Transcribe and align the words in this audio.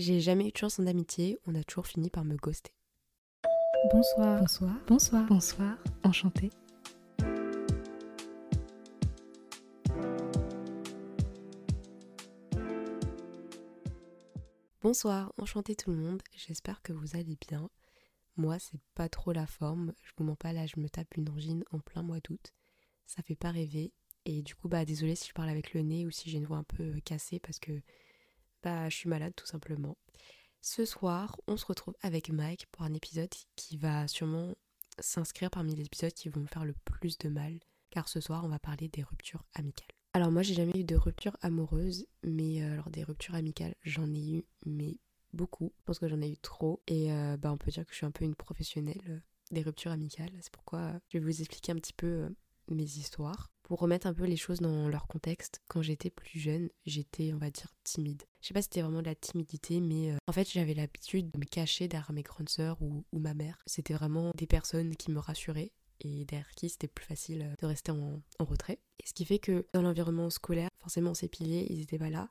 J'ai 0.00 0.20
jamais 0.20 0.46
eu 0.46 0.52
de 0.52 0.56
chance 0.56 0.78
en 0.78 0.86
amitié, 0.86 1.40
on 1.48 1.56
a 1.56 1.64
toujours 1.64 1.88
fini 1.88 2.08
par 2.08 2.24
me 2.24 2.36
ghoster. 2.36 2.70
Bonsoir. 3.92 4.38
Bonsoir. 4.38 4.76
Bonsoir. 4.86 5.26
Bonsoir. 5.26 5.76
Enchanté. 6.04 6.50
Bonsoir, 14.82 15.32
enchanté 15.36 15.74
tout 15.74 15.90
le 15.90 15.96
monde, 15.96 16.22
j'espère 16.36 16.80
que 16.82 16.92
vous 16.92 17.16
allez 17.16 17.36
bien. 17.48 17.68
Moi, 18.36 18.60
c'est 18.60 18.78
pas 18.94 19.08
trop 19.08 19.32
la 19.32 19.48
forme, 19.48 19.94
je 20.04 20.12
vous 20.16 20.22
mens 20.22 20.36
pas, 20.36 20.52
là 20.52 20.64
je 20.66 20.78
me 20.78 20.88
tape 20.88 21.16
une 21.16 21.28
angine 21.28 21.64
en 21.72 21.80
plein 21.80 22.04
mois 22.04 22.20
d'août. 22.20 22.52
Ça 23.06 23.24
fait 23.24 23.34
pas 23.34 23.50
rêver, 23.50 23.90
et 24.26 24.42
du 24.42 24.54
coup, 24.54 24.68
bah 24.68 24.84
désolé 24.84 25.16
si 25.16 25.26
je 25.26 25.34
parle 25.34 25.48
avec 25.48 25.74
le 25.74 25.82
nez 25.82 26.06
ou 26.06 26.12
si 26.12 26.30
j'ai 26.30 26.38
une 26.38 26.46
voix 26.46 26.58
un 26.58 26.62
peu 26.62 27.00
cassée 27.04 27.40
parce 27.40 27.58
que 27.58 27.72
bah 28.62 28.88
je 28.88 28.96
suis 28.96 29.08
malade 29.08 29.34
tout 29.36 29.46
simplement. 29.46 29.96
Ce 30.60 30.84
soir, 30.84 31.36
on 31.46 31.56
se 31.56 31.66
retrouve 31.66 31.94
avec 32.02 32.30
Mike 32.30 32.66
pour 32.72 32.82
un 32.82 32.94
épisode 32.94 33.32
qui 33.56 33.76
va 33.76 34.08
sûrement 34.08 34.54
s'inscrire 34.98 35.50
parmi 35.50 35.74
les 35.74 35.84
épisodes 35.84 36.12
qui 36.12 36.28
vont 36.28 36.40
me 36.40 36.46
faire 36.46 36.64
le 36.64 36.74
plus 36.84 37.18
de 37.18 37.28
mal, 37.28 37.58
car 37.90 38.08
ce 38.08 38.20
soir, 38.20 38.44
on 38.44 38.48
va 38.48 38.58
parler 38.58 38.88
des 38.88 39.02
ruptures 39.02 39.44
amicales. 39.54 39.88
Alors 40.14 40.32
moi, 40.32 40.42
j'ai 40.42 40.54
jamais 40.54 40.80
eu 40.80 40.84
de 40.84 40.96
rupture 40.96 41.36
amoureuse, 41.42 42.06
mais 42.24 42.62
euh, 42.62 42.72
alors 42.72 42.90
des 42.90 43.04
ruptures 43.04 43.34
amicales, 43.34 43.74
j'en 43.82 44.12
ai 44.12 44.38
eu, 44.38 44.44
mais 44.66 44.98
beaucoup. 45.32 45.72
Je 45.78 45.84
pense 45.84 45.98
que 45.98 46.08
j'en 46.08 46.20
ai 46.20 46.30
eu 46.30 46.38
trop, 46.38 46.82
et 46.86 47.12
euh, 47.12 47.36
bah 47.36 47.52
on 47.52 47.58
peut 47.58 47.70
dire 47.70 47.84
que 47.84 47.92
je 47.92 47.96
suis 47.96 48.06
un 48.06 48.10
peu 48.10 48.24
une 48.24 48.34
professionnelle 48.34 49.00
euh, 49.08 49.18
des 49.50 49.62
ruptures 49.62 49.92
amicales. 49.92 50.32
C'est 50.40 50.52
pourquoi 50.52 50.94
je 51.08 51.18
vais 51.18 51.24
vous 51.24 51.40
expliquer 51.40 51.72
un 51.72 51.76
petit 51.76 51.92
peu 51.92 52.28
mes 52.68 52.82
histoires. 52.82 53.50
Pour 53.68 53.80
remettre 53.80 54.06
un 54.06 54.14
peu 54.14 54.24
les 54.24 54.36
choses 54.36 54.60
dans 54.60 54.88
leur 54.88 55.06
contexte, 55.06 55.60
quand 55.68 55.82
j'étais 55.82 56.08
plus 56.08 56.38
jeune, 56.38 56.70
j'étais, 56.86 57.34
on 57.34 57.38
va 57.38 57.50
dire, 57.50 57.68
timide. 57.84 58.22
Je 58.40 58.48
sais 58.48 58.54
pas 58.54 58.62
si 58.62 58.68
c'était 58.68 58.80
vraiment 58.80 59.02
de 59.02 59.06
la 59.06 59.14
timidité, 59.14 59.80
mais 59.80 60.14
en 60.26 60.32
fait, 60.32 60.50
j'avais 60.50 60.72
l'habitude 60.72 61.30
de 61.30 61.38
me 61.38 61.44
cacher 61.44 61.86
derrière 61.86 62.12
mes 62.12 62.22
grandes 62.22 62.48
sœurs 62.48 62.80
ou, 62.80 63.04
ma 63.12 63.34
mère. 63.34 63.58
C'était 63.66 63.92
vraiment 63.92 64.32
des 64.34 64.46
personnes 64.46 64.96
qui 64.96 65.10
me 65.10 65.18
rassuraient 65.18 65.72
et 66.00 66.24
derrière 66.24 66.50
qui 66.52 66.70
c'était 66.70 66.88
plus 66.88 67.04
facile 67.04 67.54
de 67.60 67.66
rester 67.66 67.92
en, 67.92 68.22
en, 68.38 68.44
retrait. 68.44 68.80
Et 69.00 69.06
ce 69.06 69.12
qui 69.12 69.26
fait 69.26 69.38
que 69.38 69.66
dans 69.74 69.82
l'environnement 69.82 70.30
scolaire, 70.30 70.70
forcément 70.80 71.12
ces 71.12 71.28
piliers, 71.28 71.66
ils 71.68 71.82
étaient 71.82 71.98
pas 71.98 72.10
là. 72.10 72.30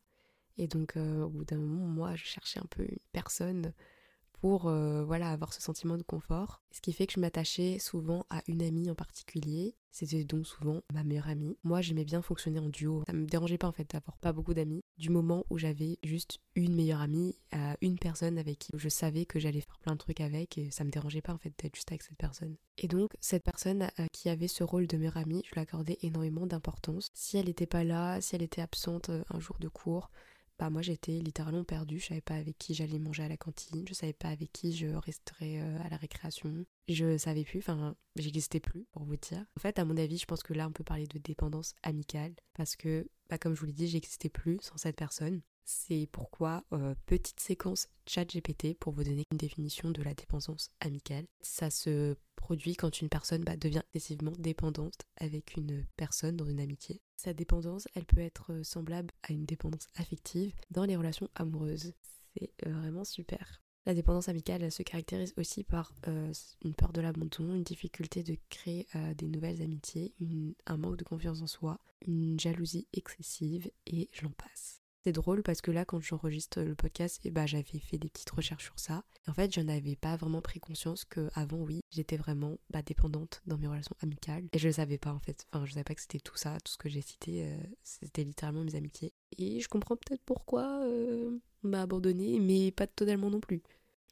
Et 0.57 0.67
donc 0.67 0.97
euh, 0.97 1.23
au 1.23 1.29
bout 1.29 1.45
d'un 1.45 1.57
moment, 1.57 1.85
moi, 1.85 2.15
je 2.15 2.25
cherchais 2.25 2.59
un 2.59 2.67
peu 2.69 2.83
une 2.83 2.97
personne 3.11 3.73
pour 4.41 4.67
euh, 4.67 5.03
voilà 5.03 5.31
avoir 5.31 5.53
ce 5.53 5.61
sentiment 5.61 5.97
de 5.97 6.03
confort. 6.03 6.61
Ce 6.71 6.81
qui 6.81 6.93
fait 6.93 7.07
que 7.07 7.13
je 7.13 7.19
m'attachais 7.19 7.79
souvent 7.79 8.25
à 8.29 8.41
une 8.47 8.61
amie 8.61 8.89
en 8.89 8.95
particulier. 8.95 9.75
C'était 9.91 10.23
donc 10.23 10.45
souvent 10.45 10.81
ma 10.93 11.03
meilleure 11.03 11.27
amie. 11.27 11.57
Moi, 11.63 11.81
j'aimais 11.81 12.05
bien 12.05 12.21
fonctionner 12.21 12.59
en 12.59 12.69
duo. 12.69 13.03
Ça 13.07 13.13
me 13.13 13.25
dérangeait 13.25 13.57
pas 13.57 13.67
en 13.67 13.71
fait 13.71 13.89
d'avoir 13.89 14.17
pas 14.17 14.31
beaucoup 14.31 14.53
d'amis. 14.53 14.83
Du 14.97 15.09
moment 15.09 15.43
où 15.49 15.57
j'avais 15.57 15.97
juste 16.03 16.39
une 16.53 16.75
meilleure 16.75 17.01
amie, 17.01 17.35
une 17.81 17.97
personne 17.97 18.37
avec 18.37 18.59
qui 18.59 18.71
je 18.75 18.89
savais 18.89 19.25
que 19.25 19.39
j'allais 19.39 19.61
faire 19.61 19.79
plein 19.79 19.93
de 19.93 19.97
trucs 19.97 20.21
avec, 20.21 20.57
et 20.57 20.69
ça 20.69 20.83
me 20.83 20.91
dérangeait 20.91 21.21
pas 21.21 21.33
en 21.33 21.37
fait 21.37 21.53
d'être 21.57 21.75
juste 21.75 21.91
avec 21.91 22.03
cette 22.03 22.17
personne. 22.17 22.55
Et 22.77 22.87
donc 22.87 23.11
cette 23.19 23.43
personne 23.43 23.89
euh, 23.99 24.05
qui 24.11 24.29
avait 24.29 24.47
ce 24.47 24.63
rôle 24.63 24.87
de 24.87 24.97
meilleure 24.97 25.17
amie, 25.17 25.43
je 25.45 25.53
lui 25.53 25.61
accordais 25.61 25.97
énormément 26.01 26.45
d'importance. 26.45 27.09
Si 27.13 27.37
elle 27.37 27.45
n'était 27.45 27.65
pas 27.65 27.83
là, 27.83 28.21
si 28.21 28.35
elle 28.35 28.43
était 28.43 28.61
absente 28.61 29.09
euh, 29.09 29.23
un 29.29 29.39
jour 29.39 29.57
de 29.59 29.67
cours, 29.67 30.09
bah 30.59 30.69
moi 30.69 30.81
j'étais 30.81 31.19
littéralement 31.19 31.63
perdue, 31.63 31.99
je 31.99 32.07
savais 32.07 32.21
pas 32.21 32.35
avec 32.35 32.57
qui 32.57 32.73
j'allais 32.73 32.99
manger 32.99 33.23
à 33.23 33.27
la 33.27 33.37
cantine, 33.37 33.85
je 33.87 33.93
savais 33.93 34.13
pas 34.13 34.29
avec 34.29 34.51
qui 34.51 34.73
je 34.73 34.87
resterais 34.87 35.59
à 35.59 35.89
la 35.89 35.97
récréation, 35.97 36.65
je 36.87 37.17
savais 37.17 37.43
plus, 37.43 37.59
enfin 37.59 37.95
j'existais 38.15 38.59
plus 38.59 38.85
pour 38.91 39.03
vous 39.03 39.17
dire. 39.17 39.45
En 39.57 39.59
fait 39.59 39.79
à 39.79 39.85
mon 39.85 39.97
avis 39.97 40.17
je 40.17 40.25
pense 40.25 40.43
que 40.43 40.53
là 40.53 40.67
on 40.67 40.71
peut 40.71 40.83
parler 40.83 41.07
de 41.07 41.19
dépendance 41.19 41.73
amicale 41.83 42.33
parce 42.53 42.75
que 42.75 43.07
bah, 43.29 43.37
comme 43.37 43.55
je 43.55 43.59
vous 43.59 43.65
l'ai 43.67 43.73
dit 43.73 43.87
j'existais 43.87 44.29
plus 44.29 44.59
sans 44.61 44.77
cette 44.77 44.95
personne. 44.95 45.41
C'est 45.69 46.07
pourquoi 46.13 46.63
euh, 46.71 46.95
petite 47.07 47.41
séquence 47.41 47.89
chat 48.07 48.23
GPT 48.23 48.73
pour 48.79 48.93
vous 48.93 49.03
donner 49.03 49.23
une 49.31 49.37
définition 49.37 49.91
de 49.91 50.01
la 50.01 50.13
dépendance 50.13 50.71
amicale. 50.79 51.25
Ça 51.41 51.69
se 51.69 52.15
produit 52.47 52.77
quand 52.77 53.01
une 53.01 53.09
personne 53.09 53.43
bah, 53.43 53.57
devient 53.57 53.81
excessivement 53.93 54.31
dépendante 54.39 55.01
avec 55.17 55.57
une 55.57 55.85
personne 55.97 56.37
dans 56.37 56.45
une 56.45 56.61
amitié. 56.61 57.01
Sa 57.17 57.33
dépendance, 57.33 57.89
elle 57.93 58.05
peut 58.05 58.21
être 58.21 58.63
semblable 58.63 59.13
à 59.23 59.33
une 59.33 59.45
dépendance 59.45 59.89
affective 59.95 60.53
dans 60.71 60.85
les 60.85 60.95
relations 60.95 61.27
amoureuses. 61.35 61.91
C'est 62.37 62.53
euh, 62.65 62.71
vraiment 62.71 63.03
super. 63.03 63.61
La 63.85 63.93
dépendance 63.93 64.29
amicale, 64.29 64.71
se 64.71 64.81
caractérise 64.81 65.33
aussi 65.35 65.65
par 65.65 65.91
euh, 66.07 66.31
une 66.63 66.73
peur 66.73 66.93
de 66.93 67.01
l'abandon, 67.01 67.53
une 67.53 67.65
difficulté 67.65 68.23
de 68.23 68.37
créer 68.49 68.87
euh, 68.95 69.13
des 69.13 69.27
nouvelles 69.27 69.61
amitiés, 69.61 70.13
un 70.67 70.77
manque 70.77 70.95
de 70.95 71.03
confiance 71.03 71.41
en 71.41 71.47
soi, 71.47 71.81
une 72.05 72.39
jalousie 72.39 72.87
excessive 72.93 73.69
et 73.87 74.07
j'en 74.13 74.31
passe. 74.31 74.81
C'est 75.07 75.13
drôle 75.13 75.41
parce 75.41 75.61
que 75.61 75.71
là, 75.71 75.85
quand 75.85 76.01
j'enregistre 76.01 76.61
le 76.61 76.75
podcast, 76.75 77.21
eh 77.23 77.31
ben, 77.31 77.45
j'avais 77.45 77.79
fait 77.79 77.97
des 77.97 78.09
petites 78.09 78.29
recherches 78.29 78.65
sur 78.65 78.77
ça. 78.77 79.05
Et 79.25 79.29
en 79.29 79.33
fait, 79.33 79.55
je 79.55 79.61
n'avais 79.61 79.95
pas 79.95 80.17
vraiment 80.17 80.41
pris 80.41 80.59
conscience 80.59 81.05
que 81.05 81.29
avant, 81.33 81.59
oui, 81.59 81.79
j'étais 81.91 82.17
vraiment 82.17 82.57
bah, 82.71 82.81
dépendante 82.81 83.41
dans 83.45 83.57
mes 83.57 83.67
relations 83.67 83.95
amicales. 84.03 84.43
Et 84.51 84.59
je 84.59 84.67
ne 84.67 84.73
savais 84.73 84.97
pas 84.97 85.13
en 85.13 85.19
fait. 85.19 85.45
Enfin, 85.53 85.65
je 85.65 85.71
savais 85.71 85.85
pas 85.85 85.95
que 85.95 86.01
c'était 86.01 86.19
tout 86.19 86.35
ça, 86.35 86.57
tout 86.59 86.73
ce 86.73 86.77
que 86.77 86.89
j'ai 86.89 86.99
cité, 86.99 87.45
euh, 87.45 87.57
c'était 87.83 88.25
littéralement 88.25 88.65
mes 88.65 88.75
amitiés. 88.75 89.13
Et 89.37 89.61
je 89.61 89.69
comprends 89.69 89.95
peut-être 89.95 90.23
pourquoi 90.25 90.83
euh, 90.83 91.39
on 91.63 91.69
m'a 91.69 91.83
abandonné, 91.83 92.41
mais 92.41 92.71
pas 92.71 92.85
totalement 92.85 93.29
non 93.29 93.39
plus. 93.39 93.63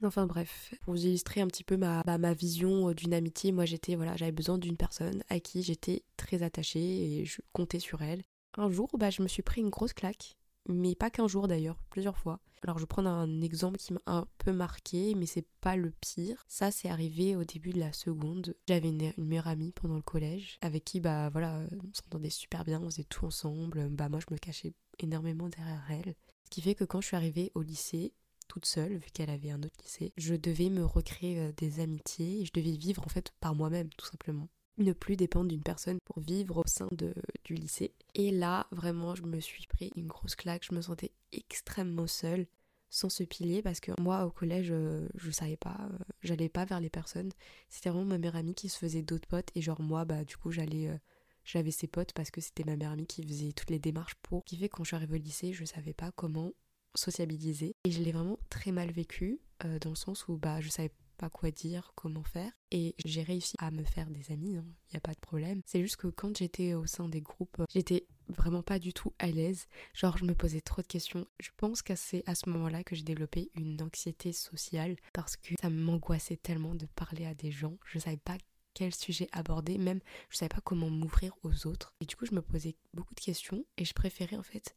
Enfin 0.01 0.27
bref, 0.27 0.75
pour 0.83 0.93
vous 0.93 1.05
illustrer 1.07 1.41
un 1.41 1.47
petit 1.47 1.65
peu 1.65 1.75
ma, 1.75 2.03
bah, 2.03 2.17
ma 2.17 2.33
vision 2.33 2.93
d'une 2.93 3.13
amitié, 3.13 3.51
moi 3.51 3.65
j'étais 3.65 3.95
voilà, 3.95 4.15
j'avais 4.15 4.31
besoin 4.31 4.57
d'une 4.57 4.77
personne 4.77 5.25
à 5.27 5.41
qui 5.41 5.61
j'étais 5.61 6.03
très 6.15 6.41
attachée 6.41 7.19
et 7.19 7.25
je 7.25 7.41
comptais 7.51 7.79
sur 7.79 8.01
elle. 8.01 8.23
Un 8.55 8.71
jour, 8.71 8.89
bah, 8.97 9.09
je 9.09 9.21
me 9.21 9.27
suis 9.27 9.43
pris 9.43 9.59
une 9.59 9.69
grosse 9.69 9.91
claque 9.91 10.37
mais 10.67 10.95
pas 10.95 11.09
qu'un 11.09 11.27
jour 11.27 11.47
d'ailleurs, 11.47 11.77
plusieurs 11.89 12.17
fois. 12.17 12.39
Alors 12.63 12.77
je 12.77 12.83
vais 12.83 12.87
prendre 12.87 13.09
un 13.09 13.41
exemple 13.41 13.77
qui 13.77 13.93
m'a 13.93 14.01
un 14.07 14.27
peu 14.39 14.51
marqué, 14.51 15.13
mais 15.15 15.25
c'est 15.25 15.45
pas 15.61 15.75
le 15.75 15.91
pire. 15.91 16.43
Ça, 16.47 16.71
c'est 16.71 16.89
arrivé 16.89 17.35
au 17.35 17.43
début 17.43 17.71
de 17.71 17.79
la 17.79 17.93
seconde. 17.93 18.55
J'avais 18.67 18.89
une, 18.89 19.13
meilleure 19.17 19.47
amie 19.47 19.71
pendant 19.71 19.95
le 19.95 20.01
collège, 20.01 20.57
avec 20.61 20.83
qui 20.83 20.99
bah 20.99 21.29
voilà, 21.29 21.61
on 21.71 21.93
s'entendait 21.93 22.29
super 22.29 22.63
bien, 22.65 22.81
on 22.81 22.89
faisait 22.89 23.03
tout 23.03 23.25
ensemble. 23.25 23.89
Bah 23.89 24.09
moi, 24.09 24.19
je 24.19 24.33
me 24.33 24.39
cachais 24.39 24.73
énormément 24.99 25.49
derrière 25.49 25.85
elle. 25.91 26.15
Ce 26.45 26.49
qui 26.49 26.61
fait 26.61 26.75
que 26.75 26.83
quand 26.83 27.01
je 27.01 27.07
suis 27.07 27.15
arrivée 27.15 27.51
au 27.53 27.61
lycée, 27.61 28.13
toute 28.47 28.65
seule, 28.65 28.97
vu 28.97 29.09
qu'elle 29.13 29.29
avait 29.29 29.51
un 29.51 29.61
autre 29.61 29.77
lycée, 29.83 30.13
je 30.17 30.35
devais 30.35 30.69
me 30.69 30.85
recréer 30.85 31.51
des 31.53 31.79
amitiés 31.79 32.41
et 32.41 32.45
je 32.45 32.53
devais 32.53 32.77
vivre 32.77 33.03
en 33.05 33.09
fait 33.09 33.31
par 33.39 33.55
moi-même, 33.55 33.89
tout 33.97 34.05
simplement 34.05 34.49
ne 34.77 34.93
plus 34.93 35.15
dépendre 35.15 35.49
d'une 35.49 35.61
personne 35.61 35.99
pour 36.05 36.19
vivre 36.19 36.57
au 36.57 36.67
sein 36.67 36.87
de, 36.91 37.13
du 37.43 37.55
lycée. 37.55 37.93
Et 38.13 38.31
là, 38.31 38.67
vraiment, 38.71 39.15
je 39.15 39.23
me 39.23 39.39
suis 39.39 39.67
pris 39.67 39.91
une 39.95 40.07
grosse 40.07 40.35
claque, 40.35 40.65
je 40.69 40.75
me 40.75 40.81
sentais 40.81 41.11
extrêmement 41.31 42.07
seule 42.07 42.47
sans 42.95 43.09
ce 43.09 43.23
pilier 43.23 43.61
parce 43.61 43.81
que 43.81 43.91
moi 43.99 44.25
au 44.25 44.31
collège 44.31 44.69
euh, 44.71 45.07
je 45.15 45.29
savais 45.29 45.57
pas 45.57 45.77
euh, 45.81 45.97
j'allais 46.21 46.47
pas 46.47 46.63
vers 46.63 46.79
les 46.79 46.89
personnes. 46.89 47.31
C'était 47.67 47.89
vraiment 47.89 48.05
ma 48.05 48.17
meilleure 48.17 48.37
amie 48.37 48.55
qui 48.55 48.69
se 48.69 48.77
faisait 48.77 49.01
d'autres 49.01 49.27
potes. 49.27 49.49
Et 49.55 49.61
genre 49.61 49.81
moi 49.81 50.05
bah 50.05 50.23
du 50.23 50.37
coup 50.37 50.51
j'allais 50.51 50.87
euh, 50.87 50.97
j'avais 51.43 51.71
ses 51.71 51.87
potes 51.87 52.13
parce 52.13 52.31
que 52.31 52.39
c'était 52.39 52.63
ma 52.63 52.77
meilleure 52.77 52.93
amie 52.93 53.05
qui 53.05 53.21
faisait 53.23 53.51
toutes 53.51 53.69
les 53.69 53.79
démarches 53.79 54.15
pour 54.21 54.45
qui 54.45 54.55
fait 54.55 54.69
quand 54.69 54.83
je 54.83 54.89
suis 54.89 54.95
arrivée 54.95 55.19
au 55.19 55.21
lycée 55.21 55.51
je 55.51 55.65
savais 55.65 55.93
pas 55.93 56.11
comment 56.11 56.53
sociabiliser. 56.95 57.75
Et 57.83 57.91
je 57.91 58.01
l'ai 58.01 58.13
vraiment 58.13 58.39
très 58.49 58.71
mal 58.71 58.91
vécu 58.91 59.41
dans 59.81 59.89
le 59.89 59.95
sens 59.95 60.29
où 60.29 60.37
bah 60.37 60.61
je 60.61 60.69
savais 60.69 60.91
pas 61.15 61.29
quoi 61.29 61.51
dire, 61.51 61.91
comment 61.95 62.23
faire. 62.23 62.51
Et 62.71 62.95
j'ai 63.03 63.23
réussi 63.23 63.55
à 63.59 63.71
me 63.71 63.83
faire 63.83 64.09
des 64.09 64.31
amis, 64.31 64.51
il 64.51 64.57
hein, 64.57 64.65
n'y 64.91 64.97
a 64.97 65.01
pas 65.01 65.13
de 65.13 65.19
problème. 65.19 65.61
C'est 65.65 65.81
juste 65.81 65.97
que 65.97 66.07
quand 66.07 66.37
j'étais 66.37 66.73
au 66.73 66.85
sein 66.85 67.09
des 67.09 67.21
groupes, 67.21 67.61
j'étais 67.73 68.05
vraiment 68.29 68.63
pas 68.63 68.79
du 68.79 68.93
tout 68.93 69.13
à 69.19 69.27
l'aise. 69.27 69.67
Genre, 69.93 70.17
je 70.17 70.25
me 70.25 70.35
posais 70.35 70.61
trop 70.61 70.81
de 70.81 70.87
questions. 70.87 71.25
Je 71.39 71.49
pense 71.57 71.81
que 71.81 71.95
c'est 71.95 72.23
à 72.27 72.35
ce 72.35 72.49
moment-là 72.49 72.83
que 72.83 72.95
j'ai 72.95 73.03
développé 73.03 73.51
une 73.55 73.81
anxiété 73.81 74.33
sociale 74.33 74.95
parce 75.13 75.37
que 75.37 75.55
ça 75.61 75.69
m'angoissait 75.69 76.37
tellement 76.37 76.75
de 76.75 76.85
parler 76.95 77.25
à 77.25 77.33
des 77.33 77.51
gens. 77.51 77.77
Je 77.85 77.99
savais 77.99 78.17
pas 78.17 78.37
quel 78.73 78.93
sujet 78.93 79.27
aborder, 79.31 79.77
même 79.77 80.01
je 80.29 80.37
savais 80.37 80.49
pas 80.49 80.61
comment 80.61 80.89
m'ouvrir 80.89 81.33
aux 81.43 81.65
autres. 81.65 81.93
Et 82.01 82.05
du 82.05 82.15
coup, 82.15 82.25
je 82.25 82.35
me 82.35 82.41
posais 82.41 82.75
beaucoup 82.93 83.15
de 83.15 83.21
questions 83.21 83.65
et 83.77 83.85
je 83.85 83.93
préférais 83.93 84.35
en 84.35 84.43
fait 84.43 84.75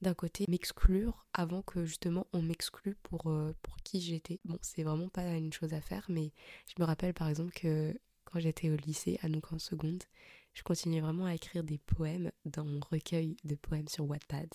d'un 0.00 0.14
côté 0.14 0.44
m'exclure 0.48 1.26
avant 1.32 1.62
que 1.62 1.84
justement 1.84 2.26
on 2.32 2.42
m'exclue 2.42 2.96
pour, 3.02 3.28
euh, 3.30 3.54
pour 3.62 3.76
qui 3.78 4.00
j'étais. 4.00 4.40
Bon, 4.44 4.58
c'est 4.62 4.82
vraiment 4.82 5.08
pas 5.08 5.24
une 5.36 5.52
chose 5.52 5.74
à 5.74 5.80
faire, 5.80 6.04
mais 6.08 6.32
je 6.66 6.80
me 6.80 6.86
rappelle 6.86 7.14
par 7.14 7.28
exemple 7.28 7.52
que 7.52 7.98
quand 8.24 8.40
j'étais 8.40 8.70
au 8.70 8.76
lycée, 8.76 9.18
à 9.22 9.28
nous 9.28 9.40
en 9.50 9.58
seconde, 9.58 10.02
je 10.54 10.62
continuais 10.62 11.00
vraiment 11.00 11.26
à 11.26 11.34
écrire 11.34 11.64
des 11.64 11.78
poèmes 11.78 12.30
dans 12.44 12.64
mon 12.64 12.80
recueil 12.90 13.36
de 13.44 13.54
poèmes 13.54 13.88
sur 13.88 14.08
Wattpad. 14.08 14.48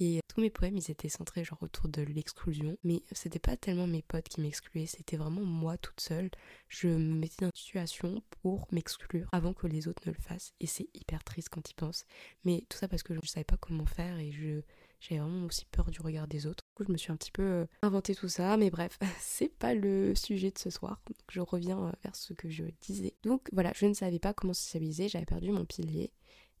Et 0.00 0.20
tous 0.28 0.40
mes 0.40 0.48
poèmes, 0.48 0.78
ils 0.78 0.90
étaient 0.90 1.10
centrés 1.10 1.44
genre 1.44 1.62
autour 1.62 1.88
de 1.88 2.00
l'exclusion. 2.02 2.78
Mais 2.84 3.02
c'était 3.12 3.38
pas 3.38 3.56
tellement 3.56 3.86
mes 3.86 4.02
potes 4.02 4.28
qui 4.28 4.40
m'excluaient, 4.40 4.86
c'était 4.86 5.18
vraiment 5.18 5.44
moi 5.44 5.76
toute 5.76 6.00
seule. 6.00 6.30
Je 6.68 6.88
me 6.88 7.14
mettais 7.18 7.36
dans 7.40 7.48
une 7.48 7.60
situation 7.60 8.22
pour 8.42 8.66
m'exclure 8.72 9.28
avant 9.32 9.52
que 9.52 9.66
les 9.66 9.88
autres 9.88 10.02
ne 10.06 10.12
le 10.12 10.20
fassent. 10.20 10.54
Et 10.58 10.66
c'est 10.66 10.88
hyper 10.94 11.22
triste 11.22 11.50
quand 11.50 11.70
ils 11.70 11.74
pensent. 11.74 12.06
Mais 12.44 12.64
tout 12.70 12.78
ça 12.78 12.88
parce 12.88 13.02
que 13.02 13.14
je 13.14 13.28
savais 13.28 13.44
pas 13.44 13.58
comment 13.58 13.86
faire 13.86 14.18
et 14.18 14.32
je 14.32 14.62
j'avais 15.00 15.20
vraiment 15.20 15.46
aussi 15.46 15.64
peur 15.64 15.90
du 15.90 16.00
regard 16.00 16.28
des 16.28 16.46
autres. 16.46 16.62
Du 16.66 16.74
coup, 16.74 16.84
je 16.86 16.92
me 16.92 16.98
suis 16.98 17.10
un 17.10 17.16
petit 17.16 17.30
peu 17.32 17.42
euh, 17.42 17.66
inventé 17.82 18.14
tout 18.14 18.28
ça. 18.28 18.56
Mais 18.58 18.70
bref, 18.70 18.98
c'est 19.18 19.48
pas 19.48 19.74
le 19.74 20.14
sujet 20.14 20.50
de 20.50 20.58
ce 20.58 20.70
soir. 20.70 21.00
Je 21.30 21.40
reviens 21.40 21.86
euh, 21.86 21.92
vers 22.02 22.14
ce 22.14 22.34
que 22.34 22.50
je 22.50 22.64
disais. 22.82 23.14
Donc 23.22 23.48
voilà, 23.52 23.72
je 23.74 23.86
ne 23.86 23.94
savais 23.94 24.18
pas 24.18 24.34
comment 24.34 24.52
socialiser, 24.52 25.08
j'avais 25.08 25.24
perdu 25.24 25.50
mon 25.52 25.64
pilier. 25.64 26.12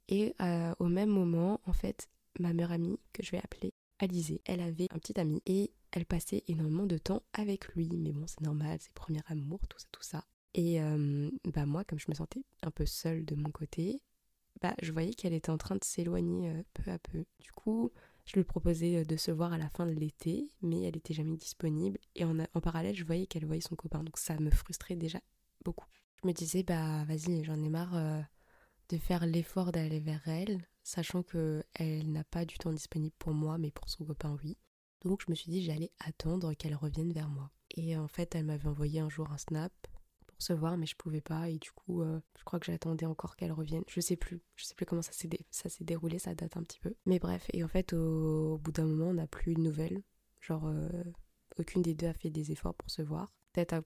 Et 0.08 0.34
euh, 0.40 0.74
au 0.78 0.86
même 0.86 1.10
moment, 1.10 1.60
en 1.66 1.72
fait, 1.72 2.08
ma 2.38 2.52
meilleure 2.52 2.72
amie, 2.72 2.98
que 3.12 3.22
je 3.22 3.30
vais 3.32 3.38
appeler 3.38 3.72
Alizée, 4.02 4.40
elle 4.46 4.60
avait 4.60 4.86
un 4.92 4.98
petit 4.98 5.20
ami 5.20 5.42
et 5.44 5.72
elle 5.92 6.06
passait 6.06 6.42
énormément 6.48 6.86
de 6.86 6.96
temps 6.96 7.22
avec 7.34 7.68
lui. 7.74 7.90
Mais 7.98 8.12
bon, 8.12 8.26
c'est 8.26 8.40
normal, 8.40 8.78
c'est 8.80 8.92
premier 8.94 9.20
amour, 9.26 9.60
tout 9.68 9.78
ça, 9.78 9.86
tout 9.92 10.02
ça. 10.02 10.24
Et 10.54 10.80
euh, 10.80 11.30
bah 11.52 11.66
moi, 11.66 11.84
comme 11.84 11.98
je 11.98 12.06
me 12.08 12.14
sentais 12.14 12.42
un 12.62 12.70
peu 12.70 12.86
seule 12.86 13.26
de 13.26 13.34
mon 13.34 13.50
côté, 13.50 14.00
bah 14.62 14.74
je 14.80 14.90
voyais 14.92 15.12
qu'elle 15.12 15.34
était 15.34 15.50
en 15.50 15.58
train 15.58 15.76
de 15.76 15.84
s'éloigner 15.84 16.48
euh, 16.48 16.62
peu 16.72 16.90
à 16.90 16.98
peu. 16.98 17.26
Du 17.40 17.52
coup, 17.52 17.92
je 18.24 18.36
lui 18.36 18.44
proposais 18.44 18.96
euh, 18.96 19.04
de 19.04 19.16
se 19.16 19.30
voir 19.30 19.52
à 19.52 19.58
la 19.58 19.68
fin 19.68 19.84
de 19.84 19.92
l'été, 19.92 20.50
mais 20.62 20.80
elle 20.80 20.96
était 20.96 21.14
jamais 21.14 21.36
disponible. 21.36 21.98
Et 22.14 22.24
en, 22.24 22.38
en 22.38 22.60
parallèle, 22.62 22.96
je 22.96 23.04
voyais 23.04 23.26
qu'elle 23.26 23.44
voyait 23.44 23.60
son 23.60 23.76
copain. 23.76 24.02
Donc 24.02 24.16
ça 24.16 24.38
me 24.40 24.50
frustrait 24.50 24.96
déjà 24.96 25.20
beaucoup. 25.62 25.86
Je 26.22 26.26
me 26.26 26.32
disais, 26.32 26.62
bah 26.62 27.04
vas-y, 27.04 27.44
j'en 27.44 27.62
ai 27.62 27.68
marre 27.68 28.24
de 28.88 28.96
faire 28.96 29.26
l'effort 29.26 29.72
d'aller 29.72 30.00
vers 30.00 30.26
elle, 30.26 30.60
sachant 30.90 31.22
que 31.22 31.62
elle 31.74 32.10
n'a 32.12 32.24
pas 32.24 32.44
du 32.44 32.58
temps 32.58 32.72
disponible 32.72 33.14
pour 33.18 33.32
moi, 33.32 33.58
mais 33.58 33.70
pour 33.70 33.88
son 33.88 34.04
copain, 34.04 34.36
oui. 34.42 34.56
Donc 35.04 35.22
je 35.24 35.30
me 35.30 35.34
suis 35.34 35.50
dit, 35.50 35.62
j'allais 35.62 35.92
attendre 35.98 36.52
qu'elle 36.54 36.74
revienne 36.74 37.12
vers 37.12 37.28
moi. 37.28 37.50
Et 37.76 37.96
en 37.96 38.08
fait, 38.08 38.34
elle 38.34 38.44
m'avait 38.44 38.68
envoyé 38.68 39.00
un 39.00 39.08
jour 39.08 39.30
un 39.30 39.38
snap 39.38 39.72
se 40.42 40.52
voir, 40.52 40.76
mais 40.76 40.86
je 40.86 40.96
pouvais 40.96 41.20
pas. 41.20 41.48
Et 41.48 41.58
du 41.58 41.70
coup, 41.72 42.02
euh, 42.02 42.20
je 42.38 42.44
crois 42.44 42.58
que 42.58 42.66
j'attendais 42.66 43.06
encore 43.06 43.36
qu'elle 43.36 43.52
revienne. 43.52 43.84
Je 43.88 44.00
sais 44.00 44.16
plus. 44.16 44.42
Je 44.56 44.64
sais 44.64 44.74
plus 44.74 44.86
comment 44.86 45.02
ça 45.02 45.12
s'est, 45.12 45.28
ça 45.50 45.68
s'est 45.68 45.84
déroulé, 45.84 46.18
ça 46.18 46.34
date 46.34 46.56
un 46.56 46.62
petit 46.62 46.80
peu. 46.80 46.94
Mais 47.06 47.18
bref, 47.18 47.46
et 47.52 47.62
en 47.62 47.68
fait, 47.68 47.92
au, 47.92 48.58
bout 48.58 48.72
d'un 48.72 48.86
moment, 48.86 49.10
on 49.10 49.14
n'a 49.14 49.26
plus 49.26 49.54
de 49.54 49.60
nouvelles. 49.60 50.02
Genre, 50.40 50.66
euh, 50.66 51.04
aucune 51.58 51.82
des 51.82 51.94
deux 51.94 52.08
a 52.08 52.14
fait 52.14 52.30
des 52.30 52.52
efforts 52.52 52.74
pour 52.74 52.90
se 52.90 53.02
voir. 53.02 53.32
Peut-être 53.52 53.72
un, 53.72 53.82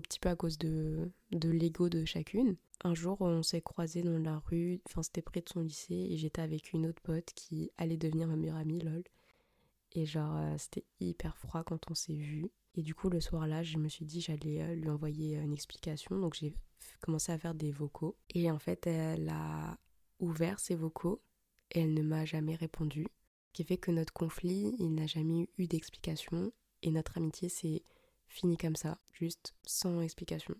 petit 0.00 0.18
peu 0.18 0.28
à 0.28 0.36
cause 0.36 0.58
de, 0.58 1.10
de 1.30 1.48
l'ego 1.48 1.88
de 1.88 2.04
chacune. 2.04 2.56
Un 2.82 2.94
jour, 2.94 3.20
on 3.20 3.42
s'est 3.44 3.60
croisés 3.60 4.02
dans 4.02 4.18
la 4.18 4.38
rue, 4.40 4.80
enfin, 4.86 5.02
c'était 5.02 5.22
près 5.22 5.40
de 5.40 5.48
son 5.48 5.60
lycée, 5.60 6.08
et 6.10 6.16
j'étais 6.16 6.42
avec 6.42 6.72
une 6.72 6.86
autre 6.86 7.00
pote 7.00 7.32
qui 7.34 7.70
allait 7.78 7.96
devenir 7.96 8.26
ma 8.26 8.34
meilleure 8.34 8.56
amie, 8.56 8.80
lol. 8.80 9.04
Et 9.92 10.06
genre, 10.06 10.36
euh, 10.36 10.56
c'était 10.58 10.84
hyper 10.98 11.36
froid 11.38 11.62
quand 11.62 11.90
on 11.90 11.94
s'est 11.94 12.14
vus. 12.14 12.50
Et 12.74 12.82
du 12.82 12.94
coup, 12.94 13.08
le 13.08 13.20
soir-là, 13.20 13.62
je 13.62 13.78
me 13.78 13.88
suis 13.88 14.04
dit 14.04 14.20
j'allais 14.20 14.62
euh, 14.62 14.74
lui 14.74 14.90
envoyer 14.90 15.36
une 15.36 15.52
explication. 15.52 16.18
Donc, 16.18 16.34
j'ai 16.34 16.52
commencé 17.00 17.30
à 17.30 17.38
faire 17.38 17.54
des 17.54 17.70
vocaux. 17.70 18.16
Et 18.34 18.50
en 18.50 18.58
fait, 18.58 18.86
elle 18.86 19.28
a 19.28 19.78
ouvert 20.18 20.58
ses 20.58 20.74
vocaux 20.74 21.22
et 21.70 21.80
elle 21.80 21.94
ne 21.94 22.02
m'a 22.02 22.24
jamais 22.24 22.56
répondu. 22.56 23.06
Ce 23.48 23.52
qui 23.52 23.64
fait 23.64 23.76
que 23.76 23.92
notre 23.92 24.12
conflit, 24.12 24.74
il 24.78 24.94
n'a 24.94 25.06
jamais 25.06 25.48
eu 25.58 25.66
d'explication. 25.68 26.52
Et 26.82 26.90
notre 26.90 27.16
amitié 27.16 27.48
s'est 27.48 27.82
finie 28.28 28.56
comme 28.56 28.76
ça, 28.76 28.98
juste 29.12 29.54
sans 29.64 30.00
explication. 30.00 30.54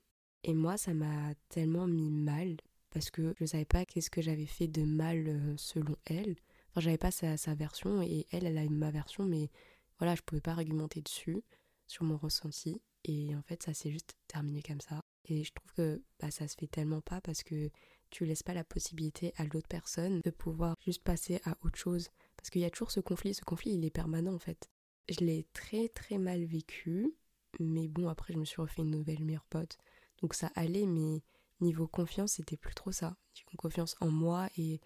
Et 0.45 0.55
moi, 0.55 0.77
ça 0.77 0.95
m'a 0.95 1.35
tellement 1.49 1.87
mis 1.87 2.11
mal 2.11 2.57
parce 2.91 3.11
que 3.11 3.35
je 3.41 3.47
savais 3.47 3.65
pas 3.65 3.85
qu'est-ce 3.85 4.11
que 4.11 4.23
j'avais 4.23 4.47
fait 4.47 4.69
de 4.69 4.85
mal 4.85 5.27
euh, 5.27 5.55
selon 5.57 5.97
elle. 6.05 6.37
Enfin, 6.71 6.81
j'avais 6.81 6.99
pas 6.99 7.11
sa, 7.11 7.37
sa, 7.37 7.55
version 7.55 8.03
et 8.03 8.27
elle, 8.31 8.47
elle 8.47 8.59
a 8.59 8.65
ma 8.69 8.91
version, 8.91 9.25
mais 9.25 9.51
voilà, 9.99 10.15
je 10.15 10.23
pouvais 10.23 10.41
pas 10.41 10.53
argumenter 10.53 11.01
dessus 11.01 11.43
sur 11.87 12.05
mon 12.05 12.17
ressenti. 12.17 12.81
Et 13.05 13.35
en 13.35 13.43
fait, 13.43 13.63
ça 13.63 13.75
s'est 13.75 13.91
juste 13.91 14.15
terminé 14.29 14.63
comme 14.63 14.81
ça. 14.81 15.01
Et 15.27 15.45
je 15.45 15.53
trouve 15.53 15.73
que 15.73 16.03
bah, 16.21 16.31
ça 16.31 16.49
se 16.49 16.57
fait 16.59 16.67
tellement 16.67 17.01
pas 17.01 17.21
parce 17.21 17.43
que 17.43 17.71
tu 18.11 18.25
laisses 18.25 18.43
pas 18.43 18.55
la 18.55 18.65
possibilité 18.65 19.33
à 19.37 19.45
l'autre 19.45 19.69
personne 19.69 20.21
de 20.21 20.31
pouvoir 20.31 20.77
juste 20.81 21.03
passer 21.03 21.41
à 21.45 21.57
autre 21.63 21.79
chose. 21.79 22.11
Parce 22.37 22.51
qu'il 22.51 22.61
y 22.61 22.65
a 22.65 22.71
toujours 22.71 22.91
ce 22.91 23.01
conflit. 23.01 23.35
Ce 23.35 23.43
conflit, 23.43 23.73
il 23.73 23.85
est 23.85 23.91
permanent 23.91 24.35
en 24.35 24.39
fait. 24.39 24.71
Je 25.09 25.21
l'ai 25.21 25.47
très 25.53 25.89
très 25.89 26.19
mal 26.19 26.45
vécu. 26.45 27.15
Mais 27.61 27.89
bon, 27.89 28.09
après, 28.09 28.33
je 28.33 28.39
me 28.39 28.45
suis 28.45 28.61
refait 28.61 28.83
une 28.83 28.91
nouvelle 28.91 29.25
meilleure 29.25 29.47
pote. 29.47 29.79
Donc 30.23 30.35
ça 30.35 30.51
allait, 30.55 30.87
mais 30.87 31.23
niveau 31.61 31.87
confiance, 31.87 32.33
c'était 32.33 32.57
plus 32.57 32.75
trop 32.75 32.93
ça. 32.93 33.17
Confiance 33.57 33.97
en 34.01 34.11
moi 34.11 34.49
et 34.57 34.81